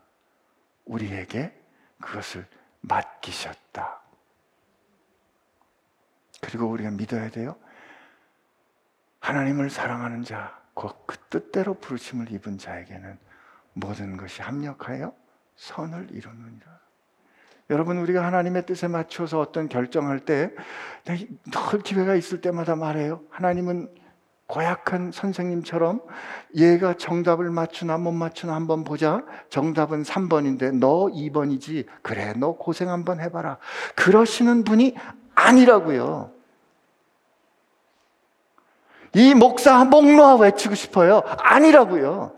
우리에게 0.85 1.53
그것을 2.01 2.47
맡기셨다. 2.81 4.08
그리고 6.41 6.67
우리가 6.67 6.91
믿어야 6.91 7.29
돼요. 7.29 7.55
하나님을 9.19 9.69
사랑하는 9.69 10.23
자, 10.23 10.59
그 10.73 10.89
뜻대로 11.29 11.73
부르심을 11.73 12.31
입은 12.31 12.57
자에게는 12.57 13.17
모든 13.73 14.17
것이 14.17 14.41
합력하여 14.41 15.13
선을 15.55 16.07
이루느니라. 16.11 16.79
여러분 17.69 17.97
우리가 17.97 18.25
하나님의 18.25 18.65
뜻에 18.65 18.87
맞춰서 18.87 19.39
어떤 19.39 19.67
결정할 19.69 20.19
때 20.19 20.51
늘 21.05 21.81
기회가 21.83 22.15
있을 22.15 22.41
때마다 22.41 22.75
말해요. 22.75 23.21
하나님은 23.29 23.93
고약한 24.47 25.11
선생님처럼 25.11 26.01
얘가 26.55 26.95
정답을 26.95 27.51
맞추나 27.51 27.99
못 27.99 28.11
맞추나 28.11 28.55
한번 28.55 28.83
보자. 28.83 29.23
정답은 29.49 30.01
3번인데 30.01 30.75
너 30.79 31.05
2번이지. 31.05 31.85
그래, 32.01 32.33
너 32.35 32.53
고생 32.53 32.89
한번 32.89 33.19
해봐라. 33.19 33.59
그러시는 33.95 34.63
분이 34.63 34.95
아니라고요. 35.47 36.31
이 39.15 39.33
목사 39.33 39.83
목 39.85 40.05
놓아 40.05 40.35
외치고 40.35 40.75
싶어요. 40.75 41.23
아니라고요. 41.39 42.35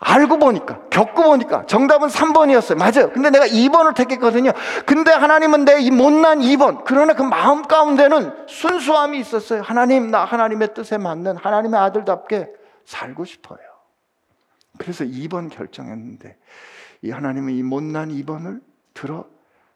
알고 0.00 0.38
보니까, 0.38 0.80
겪고 0.90 1.24
보니까 1.24 1.66
정답은 1.66 2.06
3번이었어요. 2.08 2.78
맞아요. 2.78 3.10
근데 3.12 3.30
내가 3.30 3.46
2번을 3.46 3.96
택했거든요. 3.96 4.52
근데 4.86 5.10
하나님은 5.10 5.64
내 5.64 5.80
이 5.80 5.90
못난 5.90 6.38
2번. 6.38 6.82
그러나 6.84 7.14
그 7.14 7.22
마음 7.22 7.62
가운데는 7.62 8.46
순수함이 8.46 9.18
있었어요. 9.18 9.60
하나님, 9.62 10.10
나 10.10 10.24
하나님의 10.24 10.74
뜻에 10.74 10.98
맞는 10.98 11.36
하나님의 11.36 11.80
아들답게 11.80 12.48
살고 12.84 13.24
싶어요. 13.24 13.58
그래서 14.78 15.04
2번 15.04 15.50
결정했는데 15.50 16.36
이 17.02 17.10
하나님은 17.10 17.54
이 17.54 17.62
못난 17.64 18.08
2번을 18.10 18.60
들어 18.94 19.24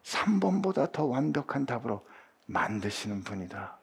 3번보다 0.03 0.93
더 0.93 1.05
완벽한 1.05 1.67
답으로 1.67 2.07
만드시는 2.47 3.23
분이다. 3.23 3.79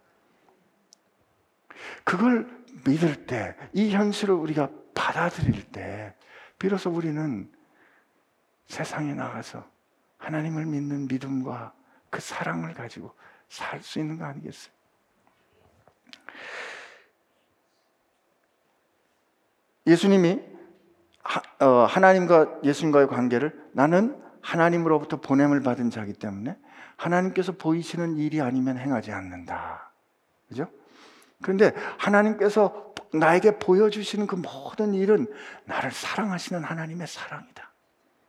그걸 2.04 2.48
믿을 2.86 3.26
때, 3.26 3.56
이 3.74 3.92
현실을 3.92 4.34
우리가 4.36 4.70
받아들일 4.94 5.72
때, 5.72 6.14
비로소 6.58 6.90
우리는 6.90 7.52
세상에 8.68 9.14
나가서 9.14 9.66
하나님을 10.18 10.66
믿는 10.66 11.08
믿음과 11.08 11.74
그 12.10 12.20
사랑을 12.20 12.74
가지고 12.74 13.14
살 13.48 13.82
수 13.82 14.00
있는 14.00 14.18
거 14.18 14.26
아니겠어요? 14.26 14.74
예수님이 19.88 20.40
어, 21.60 21.86
하나님과 21.86 22.60
예수님과의 22.64 23.08
관계를 23.08 23.70
나는 23.74 24.22
하나님으로부터 24.42 25.18
보냄을 25.18 25.62
받은 25.62 25.90
자기 25.90 26.14
때문에 26.14 26.58
하나님께서 26.98 27.54
보이시는 27.54 28.18
일이 28.18 28.42
아니면 28.42 28.78
행하지 28.78 29.12
않는다. 29.12 29.92
그죠? 30.48 30.68
그런데 31.42 31.74
하나님께서 31.98 32.94
나에게 33.14 33.58
보여주시는 33.60 34.28
그 34.28 34.36
모든 34.36 34.94
일은 34.94 35.28
나를 35.66 35.92
사랑하시는 35.92 36.64
하나님의 36.64 37.08
사랑이다. 37.08 37.72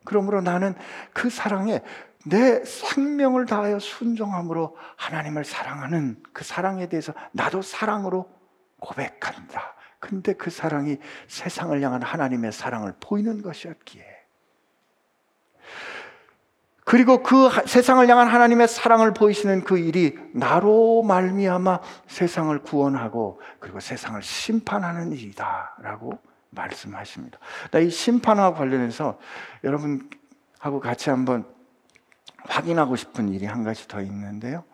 그러므로 0.04 0.40
나는 0.40 0.74
그 1.12 1.28
사랑에 1.28 1.82
내 2.26 2.64
생명을 2.64 3.46
다하여 3.46 3.78
순종함으로 3.78 4.76
하나님을 4.96 5.44
사랑하는 5.44 6.22
그 6.32 6.44
사랑에 6.44 6.88
대해서 6.88 7.12
나도 7.32 7.62
사랑으로 7.62 8.30
고백한다. 8.78 9.74
근데 9.98 10.32
그 10.32 10.50
사랑이 10.50 10.98
세상을 11.28 11.78
향한 11.82 12.02
하나님의 12.02 12.52
사랑을 12.52 12.94
보이는 13.00 13.42
것이었기에 13.42 14.19
그리고 16.90 17.22
그 17.22 17.48
세상을 17.68 18.08
향한 18.08 18.26
하나님의 18.26 18.66
사랑을 18.66 19.14
보이시는 19.14 19.62
그 19.62 19.78
일이 19.78 20.18
나로 20.34 21.04
말미암아 21.04 21.78
세상을 22.08 22.58
구원하고 22.64 23.40
그리고 23.60 23.78
세상을 23.78 24.20
심판하는 24.20 25.12
일이다라고 25.12 26.18
말씀하십니다. 26.50 27.38
이 27.80 27.90
심판과 27.90 28.54
관련해서 28.54 29.20
여러분하고 29.62 30.80
같이 30.82 31.10
한번 31.10 31.44
확인하고 32.48 32.96
싶은 32.96 33.28
일이 33.28 33.46
한 33.46 33.62
가지 33.62 33.86
더 33.86 34.00
있는데요. 34.00 34.64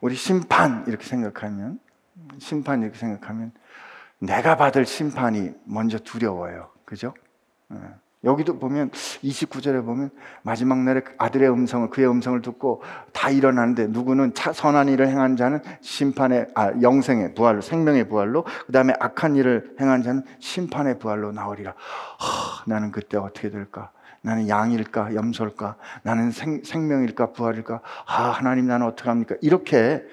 우리 0.00 0.16
심판 0.16 0.84
이렇게 0.88 1.04
생각하면 1.06 1.78
심판 2.40 2.82
이렇게 2.82 2.98
생각하면 2.98 3.52
내가 4.18 4.56
받을 4.56 4.84
심판이 4.84 5.52
먼저 5.66 5.98
두려워요. 5.98 6.72
그죠? 6.84 7.14
예. 8.24 8.28
여기도 8.28 8.58
보면 8.58 8.90
29절에 8.90 9.84
보면 9.84 10.10
마지막 10.42 10.78
날에 10.78 11.02
아들의 11.18 11.50
음성을 11.50 11.88
그의 11.90 12.08
음성을 12.08 12.40
듣고 12.42 12.82
다 13.12 13.30
일어나는데 13.30 13.88
누구는 13.88 14.34
차, 14.34 14.52
선한 14.52 14.88
일을 14.88 15.08
행한 15.08 15.36
자는 15.36 15.60
심판의 15.80 16.48
아 16.54 16.72
영생의 16.80 17.34
부활로 17.34 17.60
생명의 17.60 18.08
부활로 18.08 18.44
그다음에 18.66 18.92
악한 18.98 19.36
일을 19.36 19.76
행한 19.80 20.02
자는 20.02 20.22
심판의 20.38 20.98
부활로 20.98 21.32
나오리라. 21.32 21.74
하, 22.18 22.64
나는 22.66 22.90
그때 22.90 23.16
어떻게 23.16 23.50
될까? 23.50 23.90
나는 24.22 24.48
양일까 24.48 25.14
염소일까? 25.14 25.76
나는 26.02 26.30
생, 26.30 26.62
생명일까 26.62 27.32
부활일까? 27.32 27.80
아 28.06 28.22
하나님 28.30 28.66
나는 28.66 28.86
어떻게 28.86 29.08
합니까? 29.08 29.34
이렇게 29.40 30.04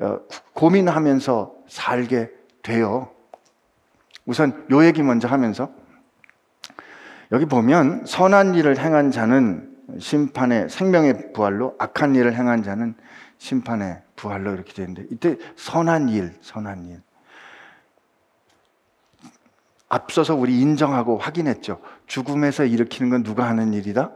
어, 0.00 0.20
고민하면서 0.52 1.54
살게 1.66 2.30
돼요. 2.62 3.10
우선 4.26 4.64
요 4.70 4.84
얘기 4.84 5.02
먼저 5.02 5.26
하면서 5.26 5.72
여기 7.32 7.44
보면 7.44 8.06
선한 8.06 8.54
일을 8.54 8.78
행한 8.78 9.10
자는 9.10 9.76
심판의 9.98 10.68
생명의 10.68 11.32
부활로 11.32 11.74
악한 11.78 12.14
일을 12.14 12.34
행한 12.34 12.62
자는 12.62 12.94
심판의 13.38 14.02
부활로 14.16 14.52
이렇게 14.52 14.72
되는데 14.72 15.04
이때 15.10 15.36
선한 15.56 16.08
일, 16.08 16.34
선한 16.40 16.86
일. 16.86 17.00
앞서서 19.88 20.34
우리 20.34 20.60
인정하고 20.60 21.16
확인했죠. 21.18 21.80
죽음에서 22.06 22.64
일으키는 22.64 23.10
건 23.10 23.22
누가 23.22 23.48
하는 23.48 23.72
일이다? 23.72 24.10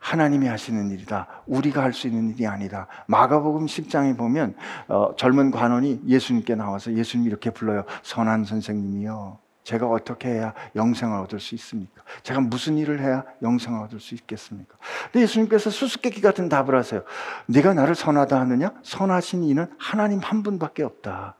하나님이 0.00 0.48
하시는 0.48 0.90
일이다. 0.90 1.28
우리가 1.46 1.82
할 1.82 1.92
수 1.92 2.08
있는 2.08 2.30
일이 2.30 2.46
아니다. 2.46 2.88
마가복음 3.06 3.66
10장에 3.66 4.16
보면 4.16 4.54
어, 4.88 5.14
젊은 5.16 5.50
관원이 5.50 6.02
예수님께 6.06 6.54
나와서 6.54 6.92
예수님 6.92 7.26
이렇게 7.26 7.50
불러요. 7.50 7.84
선한 8.02 8.44
선생님이요. 8.44 9.38
제가 9.62 9.86
어떻게 9.86 10.28
해야 10.28 10.54
영생을 10.74 11.18
얻을 11.20 11.38
수 11.38 11.54
있습니까? 11.54 12.02
제가 12.22 12.40
무슨 12.40 12.78
일을 12.78 13.00
해야 13.00 13.24
영생을 13.42 13.80
얻을 13.82 14.00
수 14.00 14.14
있겠습니까? 14.14 14.76
근데 15.04 15.22
예수님께서 15.22 15.70
수수께끼 15.70 16.20
같은 16.20 16.48
답을 16.48 16.74
하세요. 16.74 17.02
네가 17.46 17.74
나를 17.74 17.94
선하다 17.94 18.40
하느냐? 18.40 18.72
선하신 18.82 19.44
이는 19.44 19.66
하나님 19.78 20.18
한 20.20 20.42
분밖에 20.42 20.82
없다. 20.82 21.36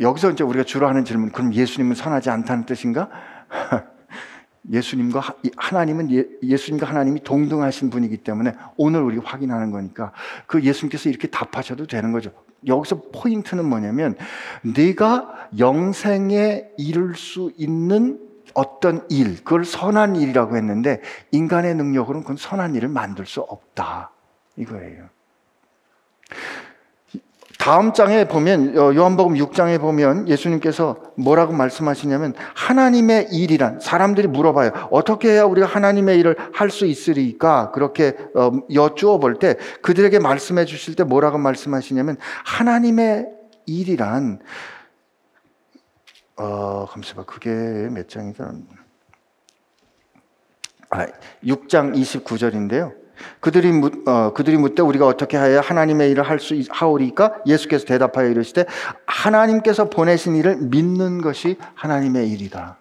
여기서 0.00 0.32
이제 0.32 0.42
우리가 0.42 0.64
주로 0.64 0.88
하는 0.88 1.04
질문, 1.04 1.30
그럼 1.30 1.54
예수님은 1.54 1.94
선하지 1.94 2.30
않다는 2.30 2.66
뜻인가? 2.66 3.08
예수님과 4.70 5.22
하나님은 5.56 6.10
예, 6.42 6.56
수님과 6.56 6.86
하나님이 6.86 7.22
동등하신 7.22 7.90
분이기 7.90 8.18
때문에 8.18 8.54
오늘 8.76 9.02
우리 9.02 9.18
확인하는 9.18 9.70
거니까 9.70 10.12
그 10.46 10.62
예수님께서 10.62 11.10
이렇게 11.10 11.28
답하셔도 11.28 11.86
되는 11.86 12.12
거죠. 12.12 12.32
여기서 12.66 13.02
포인트는 13.12 13.64
뭐냐면 13.64 14.16
네가 14.62 15.48
영생에 15.58 16.70
이룰 16.76 17.14
수 17.14 17.52
있는 17.56 18.20
어떤 18.54 19.04
일, 19.10 19.36
그걸 19.38 19.64
선한 19.64 20.16
일이라고 20.16 20.56
했는데 20.56 21.00
인간의 21.32 21.74
능력으로는 21.74 22.22
그건 22.22 22.36
선한 22.36 22.74
일을 22.76 22.88
만들 22.88 23.26
수 23.26 23.40
없다. 23.40 24.10
이거예요. 24.56 25.08
다음 27.58 27.92
장에 27.92 28.26
보면 28.26 28.76
어, 28.76 28.94
요한복음 28.94 29.34
6장에 29.34 29.80
보면 29.80 30.28
예수님께서 30.28 30.96
뭐라고 31.16 31.52
말씀하시냐면 31.52 32.34
하나님의 32.54 33.28
일이란 33.32 33.80
사람들이 33.80 34.28
물어봐요. 34.28 34.88
어떻게 34.90 35.30
해야 35.30 35.44
우리가 35.44 35.66
하나님의 35.66 36.18
일을 36.18 36.36
할 36.52 36.70
수 36.70 36.84
있으리까? 36.86 37.70
그렇게 37.70 38.16
어, 38.34 38.50
여쭈어 38.72 39.18
볼 39.18 39.38
때 39.38 39.56
그들에게 39.82 40.18
말씀해 40.18 40.64
주실 40.64 40.94
때 40.96 41.04
뭐라고 41.04 41.38
말씀하시냐면 41.38 42.16
하나님의 42.44 43.28
일이란 43.66 44.40
어, 46.36 46.86
잠시만 46.92 47.24
그게 47.26 47.50
몇 47.50 48.08
장이다? 48.08 48.52
아, 50.90 51.06
6장 51.44 51.94
29절인데요. 51.96 53.03
그들이 53.40 53.72
묻, 53.72 54.06
어, 54.08 54.32
그들이 54.32 54.56
묻되 54.56 54.82
우리가 54.82 55.06
어떻게 55.06 55.36
하여 55.36 55.60
하나님의 55.60 56.10
일을 56.10 56.22
할 56.22 56.38
수 56.38 56.60
하오리까? 56.68 57.34
예수께서 57.46 57.86
대답하여 57.86 58.28
이르시되 58.28 58.66
하나님께서 59.06 59.88
보내신 59.88 60.36
일을 60.36 60.56
믿는 60.56 61.22
것이 61.22 61.56
하나님의 61.74 62.28
일이다. 62.30 62.78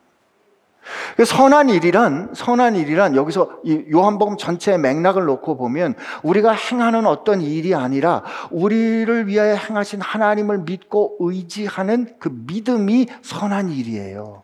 그 1.16 1.24
선한 1.24 1.70
일이란 1.70 2.34
선한 2.34 2.76
일이란 2.76 3.16
여기서 3.16 3.62
요한복음 3.92 4.36
전체의 4.38 4.80
맥락을 4.80 5.24
놓고 5.24 5.56
보면 5.56 5.96
우리가 6.24 6.52
행하는 6.52 7.06
어떤 7.06 7.42
일이 7.42 7.74
아니라 7.74 8.24
우리를 8.52 9.28
위하여 9.28 9.56
행하신 9.56 10.02
하나님을 10.02 10.60
믿고 10.60 11.16
의지하는 11.20 12.16
그 12.20 12.30
믿음이 12.48 13.08
선한 13.22 13.70
일이에요. 13.70 14.44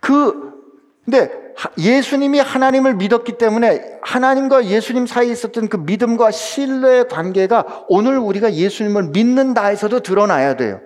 그 0.00 0.60
근데 1.04 1.49
예수님이 1.78 2.40
하나님을 2.40 2.94
믿었기 2.94 3.32
때문에 3.38 3.98
하나님과 4.02 4.66
예수님 4.66 5.06
사이에 5.06 5.32
있었던 5.32 5.68
그 5.68 5.76
믿음과 5.76 6.30
신뢰의 6.30 7.08
관계가 7.08 7.84
오늘 7.88 8.18
우리가 8.18 8.54
예수님을 8.54 9.10
믿는다에서도 9.10 10.00
드러나야 10.00 10.56
돼요. 10.56 10.80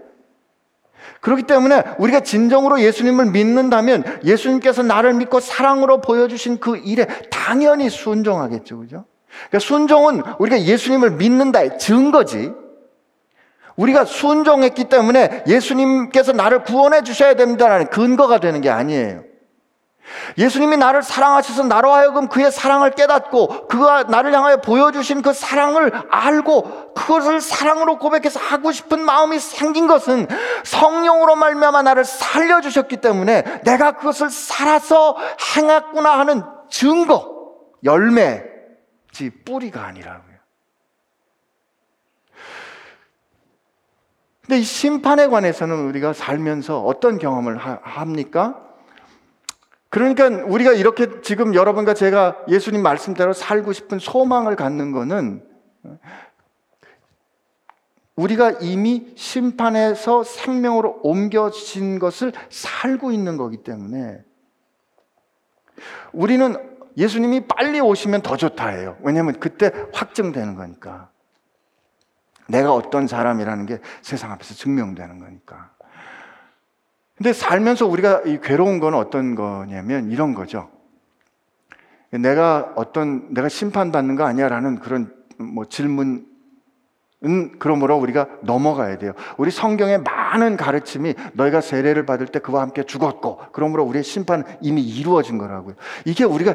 그렇기 1.21 1.45
때문에 1.45 1.83
우리가 1.99 2.21
진정으로 2.21 2.81
예수님을 2.81 3.27
믿는다면 3.27 4.05
예수님께서 4.25 4.83
나를 4.83 5.15
믿고 5.15 5.41
사랑으로 5.41 6.01
보여주신 6.01 6.61
그 6.61 6.77
일에 6.77 7.07
당연히 7.31 7.89
순종하겠죠. 7.89 8.81
그죠? 8.81 9.05
그러니까 9.49 9.59
순종은 9.59 10.23
우리가 10.39 10.61
예수님을 10.63 11.13
믿는다의 11.13 11.79
증거지. 11.79 12.53
우리가 13.77 14.05
순종했기 14.05 14.85
때문에 14.85 15.45
예수님께서 15.47 16.33
나를 16.33 16.63
구원해 16.63 17.03
주셔야 17.03 17.35
됩니다라는 17.35 17.89
근거가 17.89 18.39
되는 18.39 18.61
게 18.61 18.71
아니에요. 18.71 19.25
예수님이 20.37 20.77
나를 20.77 21.03
사랑하셔서 21.03 21.65
나로 21.65 21.93
하여금 21.93 22.29
그의 22.29 22.53
사랑을 22.53 22.91
깨닫고 22.91 23.69
그가 23.69 24.05
나를 24.05 24.35
향하여 24.35 24.59
보여주신 24.59 25.23
그 25.23 25.33
사랑을 25.33 25.93
알고 26.11 26.95
그것을 26.95 27.41
사랑으로 27.41 27.99
고백해서 27.99 28.39
하고 28.39 28.73
싶은 28.73 29.01
마음이 29.05 29.39
생긴 29.39 29.87
것은 29.87 30.27
성령으로 30.65 31.37
말미암아 31.37 31.83
나를 31.83 32.05
살려주셨기 32.05 32.99
때문에 32.99 33.63
내가 33.65 33.93
그것을 33.93 34.31
살아서 34.31 35.17
행했구나 35.57 36.19
하는 36.19 36.43
증거, 36.69 37.55
열매지 37.83 39.31
뿌리가 39.45 39.85
아니라고요. 39.85 40.35
근데 44.43 44.59
이 44.59 44.63
심판에 44.63 45.29
관해서는 45.29 45.87
우리가 45.87 46.13
살면서 46.13 46.83
어떤 46.83 47.19
경험을 47.19 47.57
하, 47.57 47.79
합니까? 47.83 48.61
그러니까 49.95 50.27
우리가 50.27 50.73
이렇게 50.73 51.21
지금 51.21 51.55
여러분과 51.55 51.95
제가 51.95 52.47
예수님 52.49 52.83
말씀대로 52.83 53.33
살고 53.33 53.73
싶은 53.73 54.01
소망을 54.01 54.57
갖는 54.57 54.91
거는 54.91 55.47
우리가 58.17 58.59
이미 58.61 59.13
심판에서 59.15 60.25
생명으로 60.25 60.99
옮겨진 61.05 62.01
것을 62.01 62.33
살고 62.51 63.13
있는 63.13 63.37
거기 63.37 63.59
때문에 63.59 64.19
우리는 66.13 66.57
예수님이 66.97 67.47
빨리 67.47 67.79
오시면 67.79 68.23
더 68.23 68.37
좋다 68.37 68.71
해요. 68.71 68.97
왜냐하면 69.01 69.39
그때 69.39 69.71
확증되는 69.93 70.57
거니까. 70.57 71.09
내가 72.49 72.75
어떤 72.75 73.07
사람이라는 73.07 73.67
게 73.67 73.79
세상 74.03 74.33
앞에서 74.33 74.55
증명되는 74.55 75.21
거니까. 75.21 75.74
근데 77.17 77.33
살면서 77.33 77.87
우리가 77.87 78.23
이 78.27 78.41
괴로운 78.43 78.81
건 78.81 78.95
어떤 78.95 79.35
거냐면 79.35 80.11
이런 80.11 80.35
거죠. 80.35 80.69
내가 82.11 82.73
어떤, 82.77 83.33
내가 83.33 83.49
심판받는 83.49 84.17
거 84.17 84.25
아니야 84.25 84.49
라는 84.49 84.79
그런 84.79 85.13
뭐 85.39 85.65
질문 85.65 86.27
은 87.25 87.59
그러므로 87.59 87.97
우리가 87.97 88.29
넘어가야 88.43 88.99
돼요. 88.99 89.15
우리 89.39 89.51
성경의 89.51 90.03
많은 90.03 90.59
가르침이 90.59 91.15
너희가 91.33 91.63
세례를 91.63 92.05
받을 92.05 92.27
때 92.27 92.39
그와 92.39 92.61
함께 92.61 92.83
죽었고, 92.83 93.41
그러므로 93.53 93.83
우리의 93.85 94.05
심판은 94.05 94.45
이미 94.61 94.83
이루어진 94.83 95.39
거라고요. 95.39 95.75
이게 96.05 96.25
우리가 96.25 96.55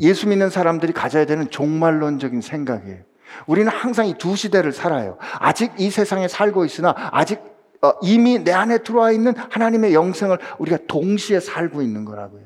예수 0.00 0.28
믿는 0.28 0.48
사람들이 0.48 0.94
가져야 0.94 1.26
되는 1.26 1.50
종말론적인 1.50 2.40
생각이에요. 2.40 3.00
우리는 3.46 3.70
항상 3.70 4.06
이 4.06 4.14
두 4.14 4.34
시대를 4.34 4.72
살아요. 4.72 5.18
아직 5.40 5.72
이 5.76 5.90
세상에 5.90 6.26
살고 6.26 6.64
있으나 6.64 6.94
아직 7.12 7.38
어, 7.40 7.55
이미 8.02 8.42
내 8.42 8.52
안에 8.52 8.78
들어와 8.78 9.12
있는 9.12 9.34
하나님의 9.36 9.94
영생을 9.94 10.38
우리가 10.58 10.78
동시에 10.86 11.40
살고 11.40 11.82
있는 11.82 12.04
거라고요. 12.04 12.42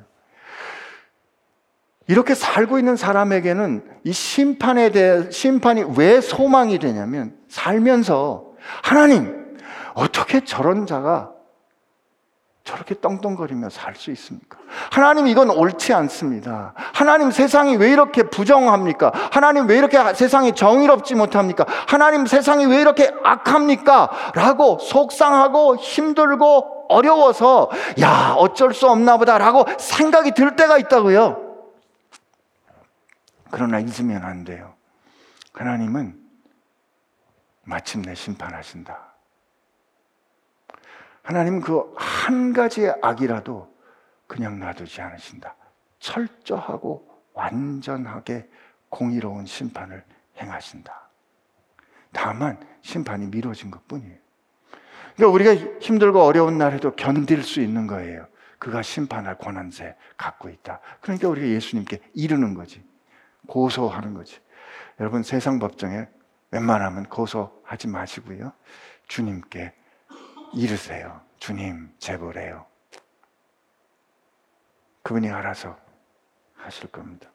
이렇게 2.06 2.34
살고 2.34 2.78
있는 2.78 2.96
사람에게는 2.96 3.84
이 4.04 4.12
심판에 4.12 4.90
대해 4.90 5.30
심판이 5.30 5.84
왜 5.96 6.20
소망이 6.20 6.78
되냐면 6.78 7.36
살면서 7.48 8.52
하나님 8.82 9.56
어떻게 9.94 10.44
저런 10.44 10.86
자가 10.86 11.32
저렇게 12.70 12.94
떵떵거리며 13.00 13.68
살 13.70 13.96
수 13.96 14.12
있습니까? 14.12 14.56
하나님 14.92 15.26
이건 15.26 15.50
옳지 15.50 15.92
않습니다. 15.92 16.72
하나님 16.94 17.32
세상이 17.32 17.74
왜 17.76 17.90
이렇게 17.90 18.22
부정합니까? 18.22 19.10
하나님 19.32 19.66
왜 19.68 19.76
이렇게 19.76 19.98
세상이 20.14 20.54
정의롭지 20.54 21.16
못합니까? 21.16 21.66
하나님 21.88 22.26
세상이 22.26 22.66
왜 22.66 22.80
이렇게 22.80 23.12
악합니까? 23.24 24.10
라고 24.36 24.78
속상하고 24.78 25.76
힘들고 25.76 26.86
어려워서 26.88 27.70
야 28.00 28.34
어쩔 28.38 28.72
수 28.72 28.88
없나 28.88 29.16
보다라고 29.16 29.64
생각이 29.78 30.30
들 30.32 30.54
때가 30.54 30.78
있다고요. 30.78 31.66
그러나 33.50 33.80
잊으면 33.80 34.22
안 34.22 34.44
돼요. 34.44 34.74
하나님은 35.54 36.14
마침내 37.64 38.14
심판하신다. 38.14 39.09
하나님 41.22 41.60
그 41.60 41.94
한 42.30 42.52
가지의 42.52 42.94
악이라도 43.02 43.68
그냥 44.28 44.60
놔두지 44.60 45.00
않으신다. 45.00 45.56
철저하고 45.98 47.08
완전하게 47.32 48.48
공의로운 48.88 49.46
심판을 49.46 50.04
행하신다. 50.36 51.10
다만 52.12 52.64
심판이 52.82 53.26
미뤄진 53.26 53.72
것 53.72 53.86
뿐이에요. 53.88 54.16
그러니까 55.16 55.34
우리가 55.34 55.80
힘들고 55.80 56.22
어려운 56.22 56.56
날에도 56.56 56.94
견딜 56.94 57.42
수 57.42 57.60
있는 57.60 57.88
거예요. 57.88 58.28
그가 58.60 58.82
심판할 58.82 59.38
권한세 59.38 59.96
갖고 60.16 60.48
있다. 60.48 60.80
그러니까 61.00 61.28
우리가 61.28 61.48
예수님께 61.48 61.98
이르는 62.14 62.54
거지. 62.54 62.84
고소하는 63.48 64.14
거지. 64.14 64.38
여러분 65.00 65.24
세상 65.24 65.58
법정에 65.58 66.06
웬만하면 66.52 67.06
고소하지 67.06 67.88
마시고요. 67.88 68.52
주님께 69.08 69.74
이르세요. 70.54 71.20
주님, 71.38 71.90
제보래요. 71.98 72.64
그분이 75.02 75.30
알아서 75.30 75.76
하실 76.54 76.88
겁니다. 76.88 77.28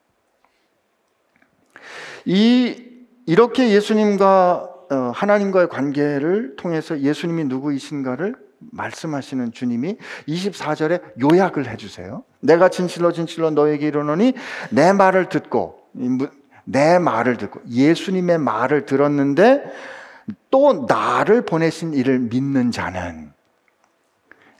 이, 2.26 2.84
이렇게 3.26 3.70
예수님과 3.70 4.72
어, 4.92 5.12
하나님과의 5.16 5.68
관계를 5.70 6.56
통해서 6.58 7.00
예수님이 7.00 7.46
누구이신가를 7.46 8.36
말씀하시는 8.60 9.52
주님이 9.52 9.98
24절에 10.28 11.02
요약을 11.22 11.68
해주세요. 11.70 12.24
내가 12.40 12.70
진실로 12.70 13.12
진실로 13.12 13.50
너에게 13.50 13.88
이르노니 13.88 14.34
내 14.70 14.94
말을 14.94 15.30
듣고, 15.30 15.82
내 16.66 17.00
말을 17.00 17.38
듣고, 17.38 17.62
예수님의 17.68 18.38
말을 18.40 18.86
들었는데 18.86 19.64
또 20.50 20.86
나를 20.88 21.46
보내신 21.46 21.94
이를 21.94 22.20
믿는 22.20 22.72
자는. 22.72 23.32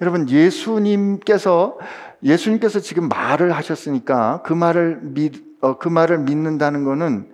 여러분 0.02 0.30
예수님께서 0.30 1.78
예수님께서 2.24 2.80
지금 2.80 3.08
말을 3.08 3.54
하셨으니까 3.54 4.42
그 4.44 4.54
말을 4.54 5.00
믿, 5.02 5.44
어, 5.62 5.78
그 5.78 5.88
말을 5.88 6.20
믿는다는 6.20 6.84
것은 6.84 7.32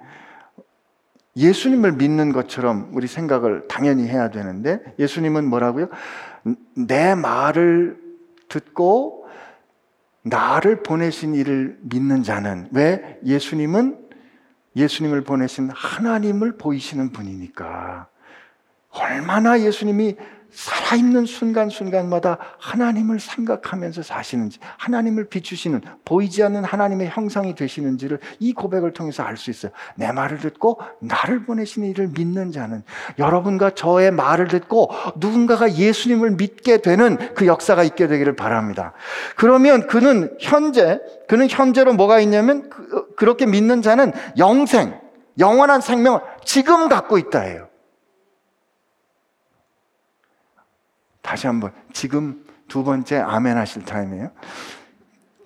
예수님을 1.36 1.94
믿는 1.94 2.34
것처럼 2.34 2.92
우리 2.94 3.08
생각을 3.08 3.68
당연히 3.68 4.08
해야 4.08 4.30
되는데 4.30 4.82
예수님은 5.00 5.46
뭐라고요? 5.46 5.88
내 6.76 7.16
말을 7.16 7.98
듣고 8.50 9.26
나를 10.24 10.84
보내신 10.84 11.34
이를 11.36 11.78
믿는 11.82 12.24
자는. 12.24 12.68
왜? 12.72 13.20
예수님은 13.26 13.98
예수님을 14.76 15.22
보내신 15.22 15.70
하나님을 15.74 16.58
보이시는 16.58 17.12
분이니까 17.12 18.08
얼마나 18.92 19.60
예수님이 19.60 20.16
살아있는 20.52 21.26
순간순간마다 21.26 22.38
하나님을 22.60 23.20
생각하면서 23.20 24.04
사시는지, 24.04 24.60
하나님을 24.78 25.30
비추시는, 25.30 25.82
보이지 26.04 26.44
않는 26.44 26.66
하나님의 26.66 27.10
형상이 27.10 27.56
되시는지를 27.56 28.20
이 28.40 28.54
고백을 28.54 28.92
통해서 28.92 29.24
알 29.24 29.38
수 29.38 29.50
있어요. 29.50 29.72
내 29.96 30.12
말을 30.12 30.40
듣고 30.40 30.80
나를 31.00 31.46
보내신 31.46 31.86
이를 31.86 32.10
믿는 32.10 32.52
자는 32.52 32.84
여러분과 33.18 33.72
저의 33.72 34.12
말을 34.12 34.50
듣고 34.50 34.92
누군가가 35.16 35.74
예수님을 35.74 36.32
믿게 36.32 36.82
되는 36.82 37.18
그 37.34 37.48
역사가 37.48 37.84
있게 37.84 38.08
되기를 38.08 38.36
바랍니다. 38.36 38.94
그러면 39.38 39.88
그는 39.88 40.36
현재, 40.40 41.00
그는 41.28 41.48
현재로 41.50 41.94
뭐가 41.94 42.20
있냐면 42.20 42.70
그, 42.70 43.16
그렇게 43.16 43.46
믿는 43.46 43.82
자는 43.82 44.12
영생, 44.38 45.00
영원한 45.40 45.80
생명을 45.80 46.20
지금 46.44 46.90
갖고 46.90 47.18
있다 47.18 47.40
해요. 47.40 47.71
다시 51.32 51.48
한번 51.48 51.72
지금 51.94 52.44
두 52.68 52.84
번째 52.84 53.20
아멘 53.20 53.56
하실 53.56 53.86
타임이에요. 53.86 54.32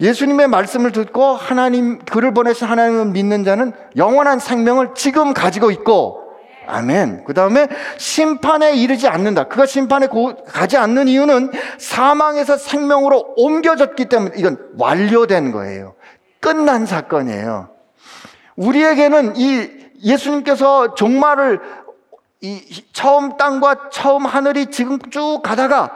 예수님의 0.02 0.48
말씀을 0.48 0.92
듣고 0.92 1.36
하나님 1.36 2.00
그를 2.00 2.34
보내신 2.34 2.66
하나님을 2.66 3.06
믿는 3.12 3.44
자는 3.44 3.72
영원한 3.96 4.40
생명을 4.40 4.96
지금 4.96 5.32
가지고 5.32 5.70
있고 5.70 6.24
아멘. 6.66 7.26
그 7.26 7.36
다음에 7.36 7.68
심판에 8.00 8.76
이르지 8.76 9.08
않는다. 9.08 9.44
그가 9.44 9.68
심판에 9.68 10.08
고, 10.08 10.36
가지 10.46 10.76
않는 10.76 11.08
이유는 11.08 11.52
사망에서 11.78 12.58
생명으로 12.58 13.36
옮겨졌기 13.38 14.06
때문에 14.06 14.32
이건 14.38 14.58
완료된 14.80 15.52
거예요. 15.52 15.94
끝난 16.40 16.88
사건이에요. 16.88 17.70
우리에게는 18.56 19.36
이 19.36 19.70
예수님께서 20.04 20.96
종말을 20.96 21.60
이 22.46 22.86
처음 22.94 23.38
땅과 23.38 23.90
처음 23.92 24.26
하늘이 24.26 24.68
지금 24.68 25.00
쭉 25.10 25.42
가다가 25.44 25.92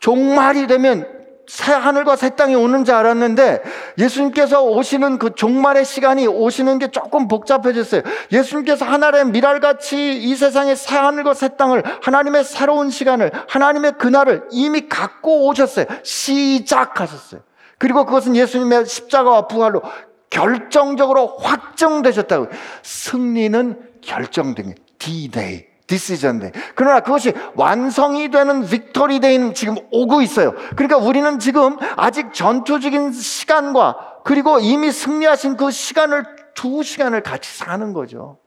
종말이 0.00 0.66
되면 0.66 1.08
새 1.46 1.72
하늘과 1.72 2.16
새 2.16 2.36
땅이 2.36 2.54
오는 2.54 2.84
줄 2.84 2.94
알았는데 2.94 3.62
예수님께서 3.98 4.62
오시는 4.62 5.18
그 5.18 5.34
종말의 5.34 5.84
시간이 5.84 6.26
오시는 6.26 6.78
게 6.78 6.90
조금 6.90 7.28
복잡해졌어요. 7.28 8.02
예수님께서 8.32 8.84
하나의 8.84 9.26
미랄같이 9.26 10.22
이 10.22 10.34
세상의 10.34 10.76
새 10.76 10.96
하늘과 10.96 11.34
새 11.34 11.56
땅을 11.56 11.82
하나님의 12.02 12.44
새로운 12.44 12.90
시간을 12.90 13.30
하나님의 13.48 13.92
그날을 13.98 14.44
이미 14.50 14.88
갖고 14.88 15.46
오셨어요. 15.48 15.86
시작하셨어요. 16.02 17.42
그리고 17.78 18.04
그것은 18.04 18.36
예수님의 18.36 18.86
십자가와 18.86 19.46
부활로 19.46 19.82
결정적으로 20.30 21.36
확정되셨다고. 21.38 22.48
승리는 22.82 23.78
결정된 24.00 24.74
D-Day. 24.98 25.73
Decision 25.86 26.40
Day 26.40 26.52
그러나 26.74 27.00
그것이 27.00 27.32
완성이 27.56 28.30
되는 28.30 28.66
Victory 28.66 29.20
Day는 29.20 29.54
지금 29.54 29.76
오고 29.90 30.22
있어요. 30.22 30.54
그러니까 30.76 30.96
우리는 30.96 31.38
지금 31.38 31.76
아직 31.96 32.32
전투적인 32.32 33.12
시간과 33.12 34.20
그리고 34.24 34.58
이미 34.58 34.90
승리하신 34.90 35.56
그 35.56 35.70
시간을 35.70 36.24
두 36.54 36.82
시간을 36.82 37.22
같이 37.22 37.56
사는 37.56 37.92
거죠. 37.92 38.38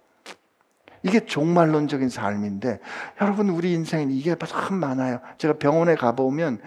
이게 1.04 1.26
종말론적인 1.26 2.10
삶인데 2.10 2.80
여러분 3.22 3.50
우리 3.50 3.74
인생은 3.74 4.12
이게 4.12 4.36
참 4.46 4.78
많아요. 4.78 5.20
제가 5.38 5.56
병원에 5.56 5.96
가보면 5.96 6.60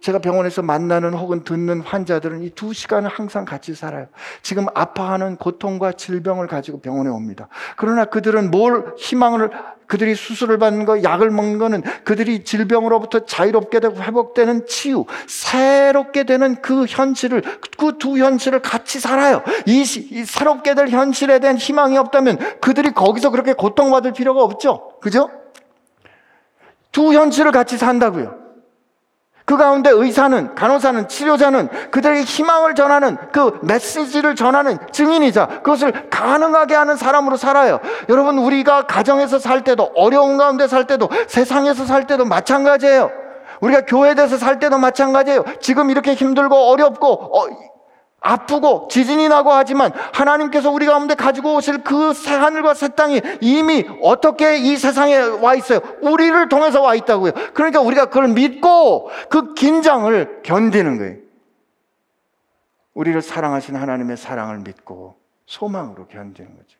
제가 0.00 0.18
병원에서 0.18 0.62
만나는 0.62 1.14
혹은 1.14 1.42
듣는 1.42 1.80
환자들은 1.80 2.42
이 2.42 2.50
두 2.56 2.72
시간을 2.72 3.10
항상 3.10 3.44
같이 3.44 3.74
살아요. 3.74 4.06
지금 4.42 4.66
아파하는 4.74 5.36
고통과 5.36 5.92
질병을 5.92 6.46
가지고 6.46 6.80
병원에 6.80 7.10
옵니다. 7.10 7.48
그러나 7.76 8.04
그들은 8.06 8.50
뭘 8.50 8.94
희망을 8.96 9.50
그들이 9.86 10.14
수술을 10.14 10.58
받는 10.58 10.84
거, 10.84 11.02
약을 11.02 11.30
먹는 11.30 11.58
거는 11.58 11.82
그들이 12.04 12.44
질병으로부터 12.44 13.24
자유롭게 13.24 13.80
되고 13.80 13.96
회복되는 13.96 14.66
치유, 14.66 15.04
새롭게 15.28 16.24
되는 16.24 16.60
그 16.62 16.86
현실을, 16.86 17.42
그 17.78 17.96
두 17.98 18.18
현실을 18.18 18.60
같이 18.62 19.00
살아요. 19.00 19.42
이, 19.66 19.82
이 19.82 20.24
새롭게 20.24 20.74
될 20.74 20.88
현실에 20.88 21.38
대한 21.38 21.56
희망이 21.56 21.96
없다면 21.98 22.60
그들이 22.60 22.92
거기서 22.92 23.30
그렇게 23.30 23.52
고통받을 23.52 24.12
필요가 24.12 24.42
없죠. 24.42 24.92
그죠? 25.00 25.30
두 26.90 27.12
현실을 27.12 27.52
같이 27.52 27.76
산다고요. 27.76 28.45
그 29.46 29.56
가운데 29.56 29.90
의사는, 29.90 30.56
간호사는, 30.56 31.06
치료자는 31.06 31.68
그들에게 31.92 32.22
희망을 32.22 32.74
전하는 32.74 33.16
그 33.30 33.60
메시지를 33.62 34.34
전하는 34.34 34.76
증인이자 34.90 35.46
그것을 35.62 36.10
가능하게 36.10 36.74
하는 36.74 36.96
사람으로 36.96 37.36
살아요. 37.36 37.78
여러분, 38.08 38.38
우리가 38.38 38.86
가정에서 38.86 39.38
살 39.38 39.62
때도, 39.62 39.92
어려운 39.94 40.36
가운데 40.36 40.66
살 40.66 40.88
때도, 40.88 41.08
세상에서 41.28 41.86
살 41.86 42.08
때도 42.08 42.24
마찬가지예요. 42.24 43.12
우리가 43.60 43.82
교회에서 43.82 44.36
살 44.36 44.58
때도 44.58 44.78
마찬가지예요. 44.78 45.44
지금 45.60 45.90
이렇게 45.90 46.14
힘들고 46.14 46.54
어렵고, 46.56 47.08
어, 47.08 47.46
아프고 48.20 48.88
지진이 48.90 49.28
나고 49.28 49.52
하지만 49.52 49.92
하나님께서 50.12 50.70
우리 50.70 50.86
가운데 50.86 51.14
가지고 51.14 51.54
오실 51.54 51.84
그 51.84 52.12
새 52.12 52.34
하늘과 52.34 52.74
새 52.74 52.88
땅이 52.88 53.20
이미 53.40 53.84
어떻게 54.02 54.56
이 54.58 54.76
세상에 54.76 55.16
와 55.16 55.54
있어요? 55.54 55.80
우리를 56.02 56.48
통해서 56.48 56.80
와 56.82 56.94
있다고요. 56.94 57.32
그러니까 57.54 57.80
우리가 57.80 58.06
그걸 58.06 58.28
믿고 58.28 59.10
그 59.28 59.54
긴장을 59.54 60.42
견디는 60.42 60.98
거예요. 60.98 61.16
우리를 62.94 63.20
사랑하신 63.20 63.76
하나님의 63.76 64.16
사랑을 64.16 64.58
믿고 64.58 65.16
소망으로 65.46 66.06
견디는 66.06 66.56
거죠. 66.56 66.78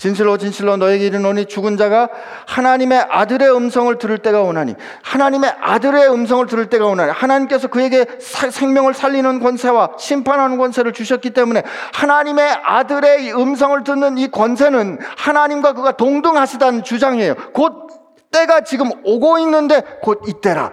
진실로 0.00 0.38
진실로 0.38 0.78
너에게 0.78 1.08
이르노니 1.08 1.44
죽은 1.44 1.76
자가 1.76 2.08
하나님의 2.46 3.06
아들의 3.10 3.54
음성을 3.54 3.98
들을 3.98 4.16
때가 4.16 4.40
오나니 4.40 4.74
하나님의 5.02 5.54
아들의 5.60 6.10
음성을 6.10 6.46
들을 6.46 6.70
때가 6.70 6.86
오나니 6.86 7.12
하나님께서 7.12 7.68
그에게 7.68 8.06
사, 8.18 8.50
생명을 8.50 8.94
살리는 8.94 9.40
권세와 9.40 9.96
심판하는 9.98 10.56
권세를 10.56 10.94
주셨기 10.94 11.30
때문에 11.30 11.64
하나님의 11.92 12.60
아들의 12.64 13.34
음성을 13.34 13.84
듣는 13.84 14.16
이 14.16 14.30
권세는 14.30 15.00
하나님과 15.18 15.74
그가 15.74 15.98
동등하시다는 15.98 16.82
주장이에요. 16.82 17.34
곧 17.52 17.88
때가 18.32 18.62
지금 18.62 18.90
오고 19.04 19.38
있는데 19.40 19.82
곧 20.00 20.22
이때라. 20.26 20.72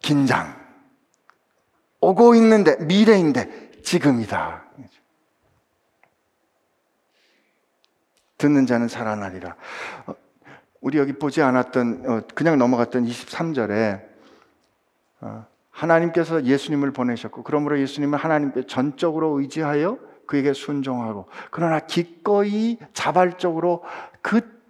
긴장. 0.00 0.56
오고 2.00 2.34
있는데 2.34 2.78
미래인데 2.80 3.70
지금이다. 3.84 4.61
듣는 8.42 8.66
자는 8.66 8.88
살아나리라. 8.88 9.54
어, 10.06 10.14
우리 10.80 10.98
여기 10.98 11.12
보지 11.12 11.42
않았던 11.42 12.04
어, 12.06 12.20
그냥 12.34 12.58
넘어갔던 12.58 13.06
23절에 13.06 14.02
어, 15.20 15.46
하나님께서 15.70 16.42
예수님을 16.42 16.90
보내셨고 16.90 17.44
그러므로 17.44 17.78
예수님은 17.78 18.18
하나님께 18.18 18.66
전적으로 18.66 19.38
의지하여 19.38 19.96
그에게 20.26 20.52
순종하고 20.54 21.26
그러나 21.52 21.78
기꺼이 21.78 22.78
자발적으로 22.92 23.84
그뜻 24.22 24.61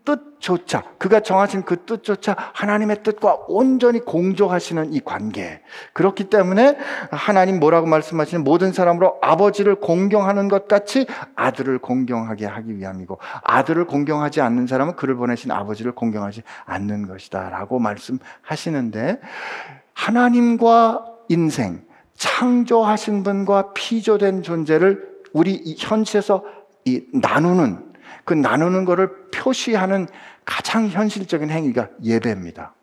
조차 0.43 0.83
그가 0.99 1.21
정하신 1.21 1.63
그 1.63 1.85
뜻조차 1.85 2.35
하나님의 2.53 3.05
뜻과 3.05 3.45
온전히 3.47 4.01
공조하시는 4.01 4.93
이 4.93 4.99
관계. 4.99 5.63
그렇기 5.93 6.25
때문에 6.25 6.77
하나님 7.13 7.61
뭐라고 7.61 7.87
말씀하시는 7.87 8.43
모든 8.43 8.73
사람으로 8.73 9.19
아버지를 9.23 9.77
공경하는 9.77 10.49
것 10.49 10.67
같이 10.67 11.07
아들을 11.37 11.79
공경하게 11.79 12.47
하기 12.47 12.77
위함이고 12.77 13.19
아들을 13.45 13.87
공경하지 13.87 14.41
않는 14.41 14.67
사람은 14.67 14.97
그를 14.97 15.15
보내신 15.15 15.53
아버지를 15.53 15.93
공경하지 15.93 16.43
않는 16.65 17.07
것이다라고 17.07 17.79
말씀하시는데 17.79 19.21
하나님과 19.95 21.07
인생 21.29 21.85
창조하신 22.17 23.23
분과 23.23 23.75
피조된 23.75 24.43
존재를 24.43 25.09
우리 25.33 25.77
현실에서 25.79 26.43
이 26.85 27.05
나누는 27.13 27.93
그 28.25 28.35
나누는 28.35 28.85
것을 28.85 29.31
표시하는 29.33 30.07
가장 30.45 30.89
현실적인 30.89 31.51
행위가 31.51 31.89
예배입니다. 32.03 32.75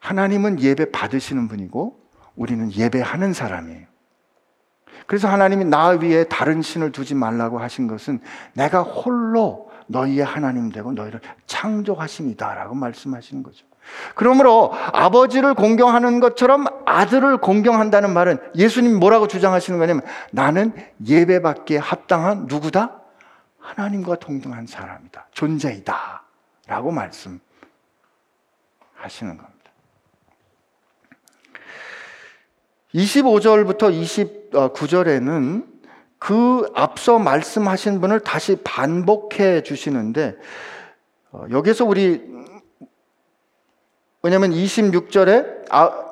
하나님은 0.00 0.60
예배 0.60 0.90
받으시는 0.90 1.48
분이고 1.48 2.00
우리는 2.36 2.72
예배하는 2.72 3.32
사람이에요. 3.32 3.86
그래서 5.06 5.28
하나님이 5.28 5.64
나 5.64 5.88
위에 5.88 6.24
다른 6.24 6.62
신을 6.62 6.92
두지 6.92 7.14
말라고 7.14 7.58
하신 7.58 7.88
것은 7.88 8.20
내가 8.52 8.82
홀로 8.82 9.70
너희의 9.86 10.24
하나님 10.24 10.70
되고 10.70 10.92
너희를 10.92 11.20
창조하십니다라고 11.46 12.74
말씀하시는 12.74 13.42
거죠. 13.42 13.66
그러므로 14.14 14.70
아버지를 14.92 15.54
공경하는 15.54 16.20
것처럼 16.20 16.66
아들을 16.84 17.38
공경한다는 17.38 18.12
말은 18.12 18.38
예수님 18.54 18.98
뭐라고 18.98 19.26
주장하시는 19.28 19.78
거냐면 19.78 20.02
나는 20.30 20.72
예배받기에 21.06 21.78
합당한 21.78 22.46
누구다? 22.46 22.97
하나님과 23.68 24.16
동등한 24.16 24.66
사람이다. 24.66 25.26
존재이다. 25.32 26.22
라고 26.66 26.90
말씀하시는 26.90 27.40
겁니다. 29.02 29.48
25절부터 32.94 34.50
29절에는 34.50 35.66
그 36.18 36.70
앞서 36.74 37.18
말씀하신 37.18 38.00
분을 38.00 38.20
다시 38.20 38.56
반복해 38.64 39.62
주시는데, 39.62 40.36
어, 41.30 41.44
여기서 41.50 41.84
우리, 41.84 42.26
왜냐면 44.22 44.50
26절에 44.50 45.70
아, 45.70 46.06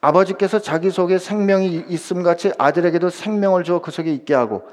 아버지께서 0.00 0.60
자기 0.60 0.90
속에 0.90 1.18
생명이 1.18 1.84
있음 1.88 2.22
같이 2.22 2.52
아들에게도 2.56 3.10
생명을 3.10 3.64
주어 3.64 3.82
그 3.82 3.90
속에 3.90 4.12
있게 4.12 4.32
하고 4.34 4.66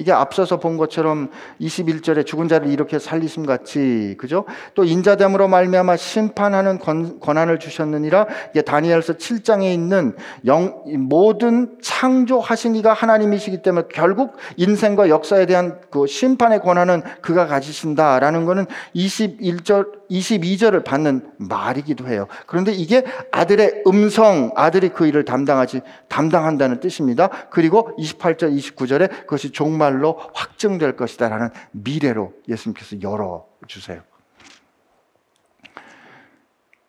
이게 0.00 0.12
앞서서 0.12 0.58
본 0.58 0.78
것처럼 0.78 1.28
21절에 1.60 2.24
죽은 2.24 2.48
자를 2.48 2.68
이렇게 2.68 2.98
살리심 2.98 3.44
같이 3.44 4.14
그죠? 4.18 4.46
또 4.74 4.82
인자됨으로 4.82 5.46
말미암아 5.46 5.96
심판하는 5.98 6.78
권, 6.78 7.20
한을 7.20 7.58
주셨느니라. 7.58 8.26
이게 8.50 8.62
다니엘서 8.62 9.14
7장에 9.14 9.72
있는 9.74 10.16
영, 10.46 10.82
모든 10.86 11.76
창조하신 11.82 12.76
이가 12.76 12.94
하나님이시기 12.94 13.60
때문에 13.60 13.88
결국 13.92 14.36
인생과 14.56 15.10
역사에 15.10 15.44
대한 15.44 15.80
그 15.90 16.06
심판의 16.06 16.60
권한은 16.60 17.02
그가 17.20 17.46
가지신다라는 17.46 18.46
거는 18.46 18.66
21절 18.96 19.99
22절을 20.10 20.84
받는 20.84 21.32
말이기도 21.38 22.08
해요. 22.08 22.26
그런데 22.46 22.72
이게 22.72 23.04
아들의 23.32 23.84
음성, 23.86 24.50
아들이 24.56 24.88
그 24.90 25.06
일을 25.06 25.24
담당하지 25.24 25.82
담당한다는 26.08 26.80
뜻입니다. 26.80 27.28
그리고 27.50 27.94
28절 27.98 28.56
29절에 28.56 29.08
그것이 29.20 29.50
종말 29.50 29.90
정말로 29.90 30.20
확정될 30.34 30.96
것이다라는 30.96 31.50
미래로 31.72 32.32
예수님께서 32.48 33.02
열어주세요. 33.02 34.02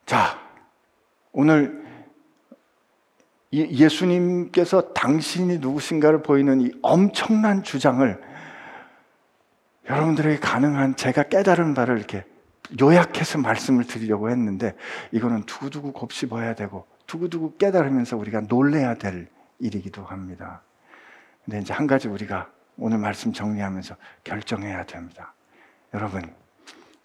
자, 0.06 0.40
오늘 1.32 1.82
예수님께서 3.54 4.94
당신이 4.94 5.60
누구신가를 5.60 6.22
보이는 6.22 6.62
이 6.62 6.72
엄청난 6.82 7.64
주장을 7.64 8.22
여러분들에게 9.90 10.40
가능한 10.40 10.96
제가 10.96 11.24
깨달은 11.24 11.74
바를 11.74 11.98
이렇게 11.98 12.26
요약해서 12.80 13.40
말씀을 13.40 13.86
드리려고 13.86 14.30
했는데 14.30 14.76
이거는 15.12 15.46
두고두고 15.46 15.94
곱씹어야 15.94 16.56
되고 16.56 16.86
두고두고 17.08 17.58
깨달으면서 17.58 18.18
우리가 18.18 18.42
놀래야 18.42 18.96
될 18.96 19.30
일이기도 19.60 20.04
합니다. 20.04 20.62
근데 21.44 21.60
이제 21.60 21.74
한 21.74 21.88
가지 21.88 22.08
우리가 22.08 22.50
오늘 22.78 22.98
말씀 22.98 23.34
정리하면서 23.34 23.96
결정해야 24.24 24.86
됩니다. 24.86 25.34
여러분, 25.94 26.34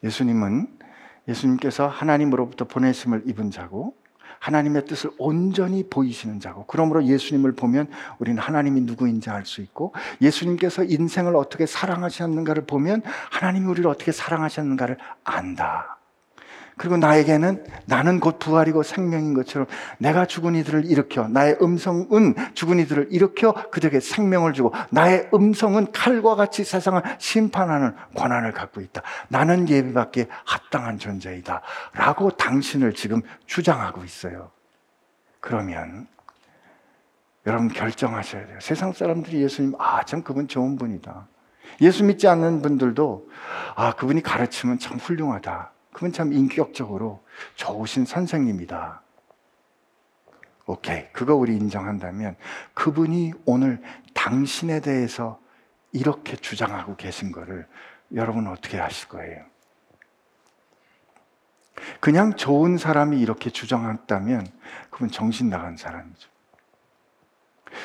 예수님은 0.04 0.68
예수님께서 1.28 1.88
하나님으로부터 1.88 2.66
보내심을 2.66 3.22
입은 3.26 3.50
자고 3.50 3.96
하나님의 4.38 4.84
뜻을 4.86 5.10
온전히 5.18 5.88
보이시는 5.88 6.40
자고 6.40 6.64
그러므로 6.66 7.04
예수님을 7.04 7.52
보면 7.52 7.88
우리는 8.18 8.40
하나님이 8.40 8.82
누구인지 8.82 9.30
알 9.30 9.46
수 9.46 9.60
있고 9.60 9.94
예수님께서 10.20 10.84
인생을 10.84 11.36
어떻게 11.36 11.66
사랑하셨는가를 11.66 12.66
보면 12.66 13.02
하나님이 13.30 13.66
우리를 13.66 13.88
어떻게 13.88 14.12
사랑하셨는가를 14.12 14.98
안다. 15.24 15.95
그리고 16.78 16.98
나에게는 16.98 17.64
나는 17.86 18.20
곧 18.20 18.38
부활이고 18.38 18.82
생명인 18.82 19.32
것처럼 19.32 19.66
내가 19.98 20.26
죽은 20.26 20.54
이들을 20.56 20.84
일으켜 20.84 21.26
나의 21.26 21.56
음성은 21.62 22.34
죽은 22.52 22.78
이들을 22.80 23.08
일으켜 23.10 23.52
그들에게 23.70 23.98
생명을 24.00 24.52
주고 24.52 24.74
나의 24.90 25.30
음성은 25.32 25.92
칼과 25.92 26.34
같이 26.34 26.64
세상을 26.64 27.02
심판하는 27.18 27.94
권한을 28.14 28.52
갖고 28.52 28.82
있다. 28.82 29.00
나는 29.28 29.68
예배받기에 29.68 30.26
합당한 30.44 30.98
존재이다. 30.98 31.62
라고 31.94 32.30
당신을 32.30 32.92
지금 32.92 33.22
주장하고 33.46 34.04
있어요. 34.04 34.50
그러면 35.40 36.06
여러분 37.46 37.68
결정하셔야 37.68 38.46
돼요. 38.46 38.58
세상 38.60 38.92
사람들이 38.92 39.40
예수님, 39.40 39.74
아, 39.78 40.02
참 40.04 40.22
그분 40.22 40.46
좋은 40.48 40.76
분이다. 40.76 41.28
예수 41.80 42.04
믿지 42.04 42.26
않는 42.26 42.60
분들도, 42.60 43.28
아, 43.76 43.92
그분이 43.92 44.22
가르치면 44.22 44.78
참 44.78 44.98
훌륭하다. 44.98 45.70
그분 45.96 46.12
참 46.12 46.30
인격적으로 46.34 47.24
좋으신 47.54 48.04
선생님이다. 48.04 49.00
오케이. 50.66 51.10
그거 51.10 51.34
우리 51.34 51.56
인정한다면 51.56 52.36
그분이 52.74 53.32
오늘 53.46 53.80
당신에 54.12 54.80
대해서 54.80 55.40
이렇게 55.92 56.36
주장하고 56.36 56.96
계신 56.96 57.32
거를 57.32 57.66
여러분 58.12 58.46
어떻게 58.46 58.76
하실 58.76 59.08
거예요? 59.08 59.42
그냥 62.00 62.36
좋은 62.36 62.76
사람이 62.76 63.18
이렇게 63.18 63.48
주장했다면 63.48 64.46
그분 64.90 65.10
정신 65.10 65.48
나간 65.48 65.78
사람이죠. 65.78 66.28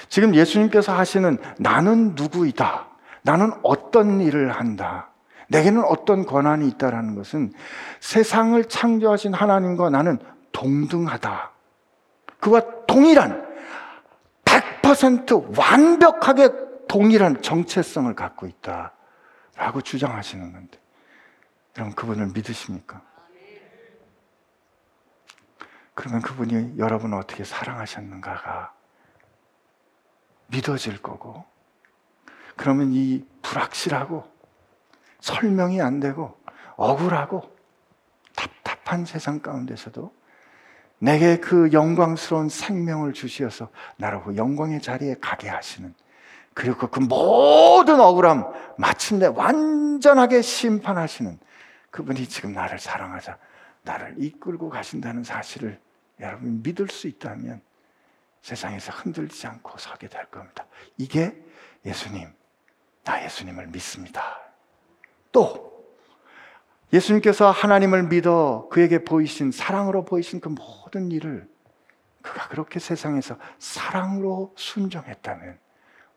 지금 0.09 0.35
예수님께서 0.35 0.93
하시는 0.93 1.37
나는 1.59 2.15
누구이다. 2.15 2.89
나는 3.21 3.53
어떤 3.63 4.19
일을 4.19 4.51
한다. 4.51 5.10
내게는 5.51 5.83
어떤 5.83 6.25
권한이 6.25 6.65
있다라는 6.69 7.15
것은 7.15 7.51
세상을 7.99 8.63
창조하신 8.65 9.33
하나님과 9.33 9.89
나는 9.89 10.17
동등하다. 10.53 11.51
그와 12.39 12.61
동일한 12.87 13.45
100% 14.45 15.57
완벽하게 15.57 16.49
동일한 16.87 17.41
정체성을 17.41 18.13
갖고 18.15 18.47
있다. 18.47 18.93
라고 19.57 19.81
주장하시는 19.81 20.53
건데. 20.53 20.79
여러분, 21.77 21.95
그분을 21.95 22.27
믿으십니까? 22.27 23.01
그러면 25.93 26.21
그분이 26.21 26.77
여러분을 26.77 27.17
어떻게 27.17 27.43
사랑하셨는가가 27.43 28.73
믿어질 30.47 31.01
거고, 31.01 31.43
그러면 32.55 32.93
이 32.93 33.25
불확실하고 33.41 34.30
설명이 35.21 35.81
안 35.81 35.99
되고 35.99 36.37
억울하고 36.75 37.55
답답한 38.35 39.05
세상 39.05 39.39
가운데서도 39.39 40.13
내게 40.99 41.37
그 41.37 41.71
영광스러운 41.71 42.49
생명을 42.49 43.13
주시어서 43.13 43.69
나를 43.97 44.23
그 44.23 44.35
영광의 44.35 44.81
자리에 44.81 45.15
가게 45.19 45.49
하시는 45.49 45.93
그리고 46.53 46.87
그 46.87 46.99
모든 46.99 47.99
억울함 47.99 48.51
마침내 48.77 49.27
완전하게 49.27 50.41
심판하시는 50.41 51.39
그분이 51.89 52.27
지금 52.27 52.53
나를 52.53 52.77
사랑하자 52.77 53.37
나를 53.83 54.15
이끌고 54.17 54.69
가신다는 54.69 55.23
사실을 55.23 55.79
여러분 56.19 56.61
믿을 56.61 56.87
수 56.89 57.07
있다면 57.07 57.61
세상에서 58.41 58.91
흔들리지 58.91 59.47
않고 59.47 59.77
서게 59.77 60.07
될 60.07 60.25
겁니다. 60.25 60.65
이게 60.97 61.35
예수님, 61.85 62.31
나 63.03 63.23
예수님을 63.23 63.67
믿습니다. 63.67 64.40
또 65.31 65.71
예수님께서 66.93 67.51
하나님을 67.51 68.03
믿어 68.03 68.67
그에게 68.69 69.03
보이신 69.03 69.51
사랑으로 69.51 70.03
보이신 70.05 70.41
그 70.41 70.49
모든 70.49 71.11
일을 71.11 71.49
그가 72.21 72.49
그렇게 72.49 72.79
세상에서 72.79 73.37
사랑으로 73.59 74.53
순종했다면 74.57 75.57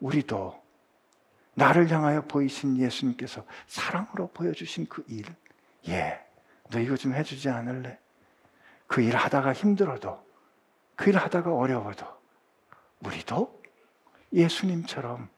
우리도 0.01 0.63
나를 1.55 1.91
향하여 1.91 2.23
보이신 2.23 2.77
예수님께서 2.77 3.45
사랑으로 3.69 4.29
보여주신 4.33 4.87
그 4.89 5.05
일, 5.07 5.25
예, 5.89 6.21
너 6.71 6.81
이거 6.81 6.97
좀 6.97 7.15
해주지 7.15 7.49
않을래? 7.49 7.99
그 8.87 9.01
일 9.01 9.17
하다가 9.17 9.53
힘들어도, 9.53 10.23
그 10.97 11.11
일 11.11 11.17
하다가 11.17 11.55
어려워도, 11.55 12.07
우리도 13.01 13.63
예수님처럼 14.33 15.29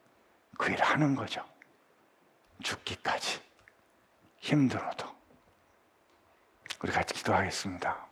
그 0.59 0.72
일 0.72 0.83
하는 0.83 1.14
거죠. 1.14 1.45
죽기까지. 2.62 3.45
힘들어도 4.47 5.09
우리 6.82 6.92
같이 6.92 7.14
기도하겠습니다. 7.14 8.07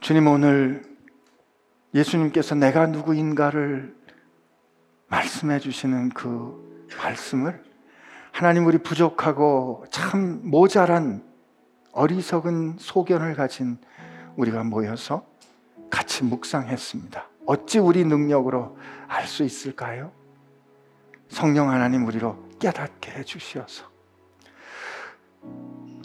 주님 0.00 0.26
오늘 0.28 0.82
예수님께서 1.94 2.54
내가 2.54 2.86
누구인가를 2.86 3.94
말씀해 5.08 5.58
주시는 5.58 6.08
그 6.10 6.88
말씀을 6.96 7.62
하나님 8.32 8.66
우리 8.66 8.78
부족하고 8.78 9.84
참 9.90 10.40
모자란 10.44 11.22
어리석은 11.92 12.78
소견을 12.78 13.34
가진 13.34 13.78
우리가 14.36 14.64
모여서 14.64 15.26
같이 15.90 16.24
묵상했습니다. 16.24 17.28
어찌 17.44 17.78
우리 17.78 18.04
능력으로 18.04 18.78
알 19.06 19.26
수 19.26 19.44
있을까요? 19.44 20.23
성령 21.28 21.70
하나님 21.70 22.06
우리로 22.06 22.36
깨닫게 22.58 23.12
해 23.12 23.24
주시어서 23.24 23.84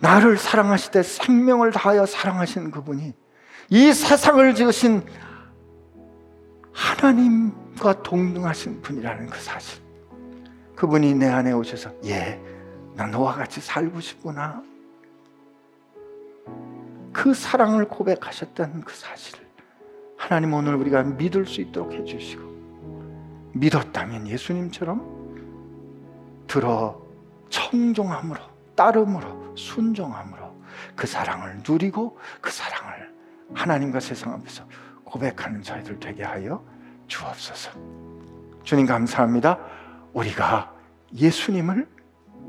나를 0.01 0.37
사랑하시되 0.37 1.03
생명을 1.03 1.71
다하여 1.71 2.05
사랑하신 2.05 2.71
그분이 2.71 3.13
이 3.69 3.93
세상을 3.93 4.55
지으신 4.55 5.03
하나님과 6.73 8.01
동등하신 8.03 8.81
분이라는 8.81 9.27
그 9.27 9.39
사실. 9.39 9.81
그분이 10.75 11.13
내 11.15 11.27
안에 11.27 11.51
오셔서 11.51 11.91
예, 12.05 12.41
나 12.95 13.05
너와 13.07 13.35
같이 13.35 13.59
살고 13.59 13.99
싶구나. 13.99 14.63
그 17.11 17.33
사랑을 17.33 17.85
고백하셨다는 17.85 18.81
그 18.81 18.95
사실을 18.95 19.45
하나님 20.17 20.53
오늘 20.53 20.75
우리가 20.75 21.03
믿을 21.03 21.45
수 21.45 21.59
있도록 21.61 21.93
해주시고 21.93 22.48
믿었다면 23.53 24.27
예수님처럼 24.27 26.45
들어 26.47 27.01
청종함으로 27.49 28.39
따름으로 28.75 29.55
순종함으로 29.55 30.59
그 30.95 31.07
사랑을 31.07 31.61
누리고 31.67 32.17
그 32.41 32.51
사랑을 32.51 33.13
하나님과 33.53 33.99
세상 33.99 34.33
앞에서 34.33 34.63
고백하는 35.03 35.61
저희들 35.61 35.99
되게 35.99 36.23
하여 36.23 36.63
주옵소서. 37.07 37.71
주님 38.63 38.85
감사합니다. 38.85 39.57
우리가 40.13 40.73
예수님을 41.13 41.87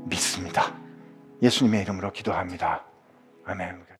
믿습니다. 0.05 0.73
예수님의 1.41 1.81
이름으로 1.81 2.11
기도합니다. 2.11 2.83
아멘. 3.45 3.91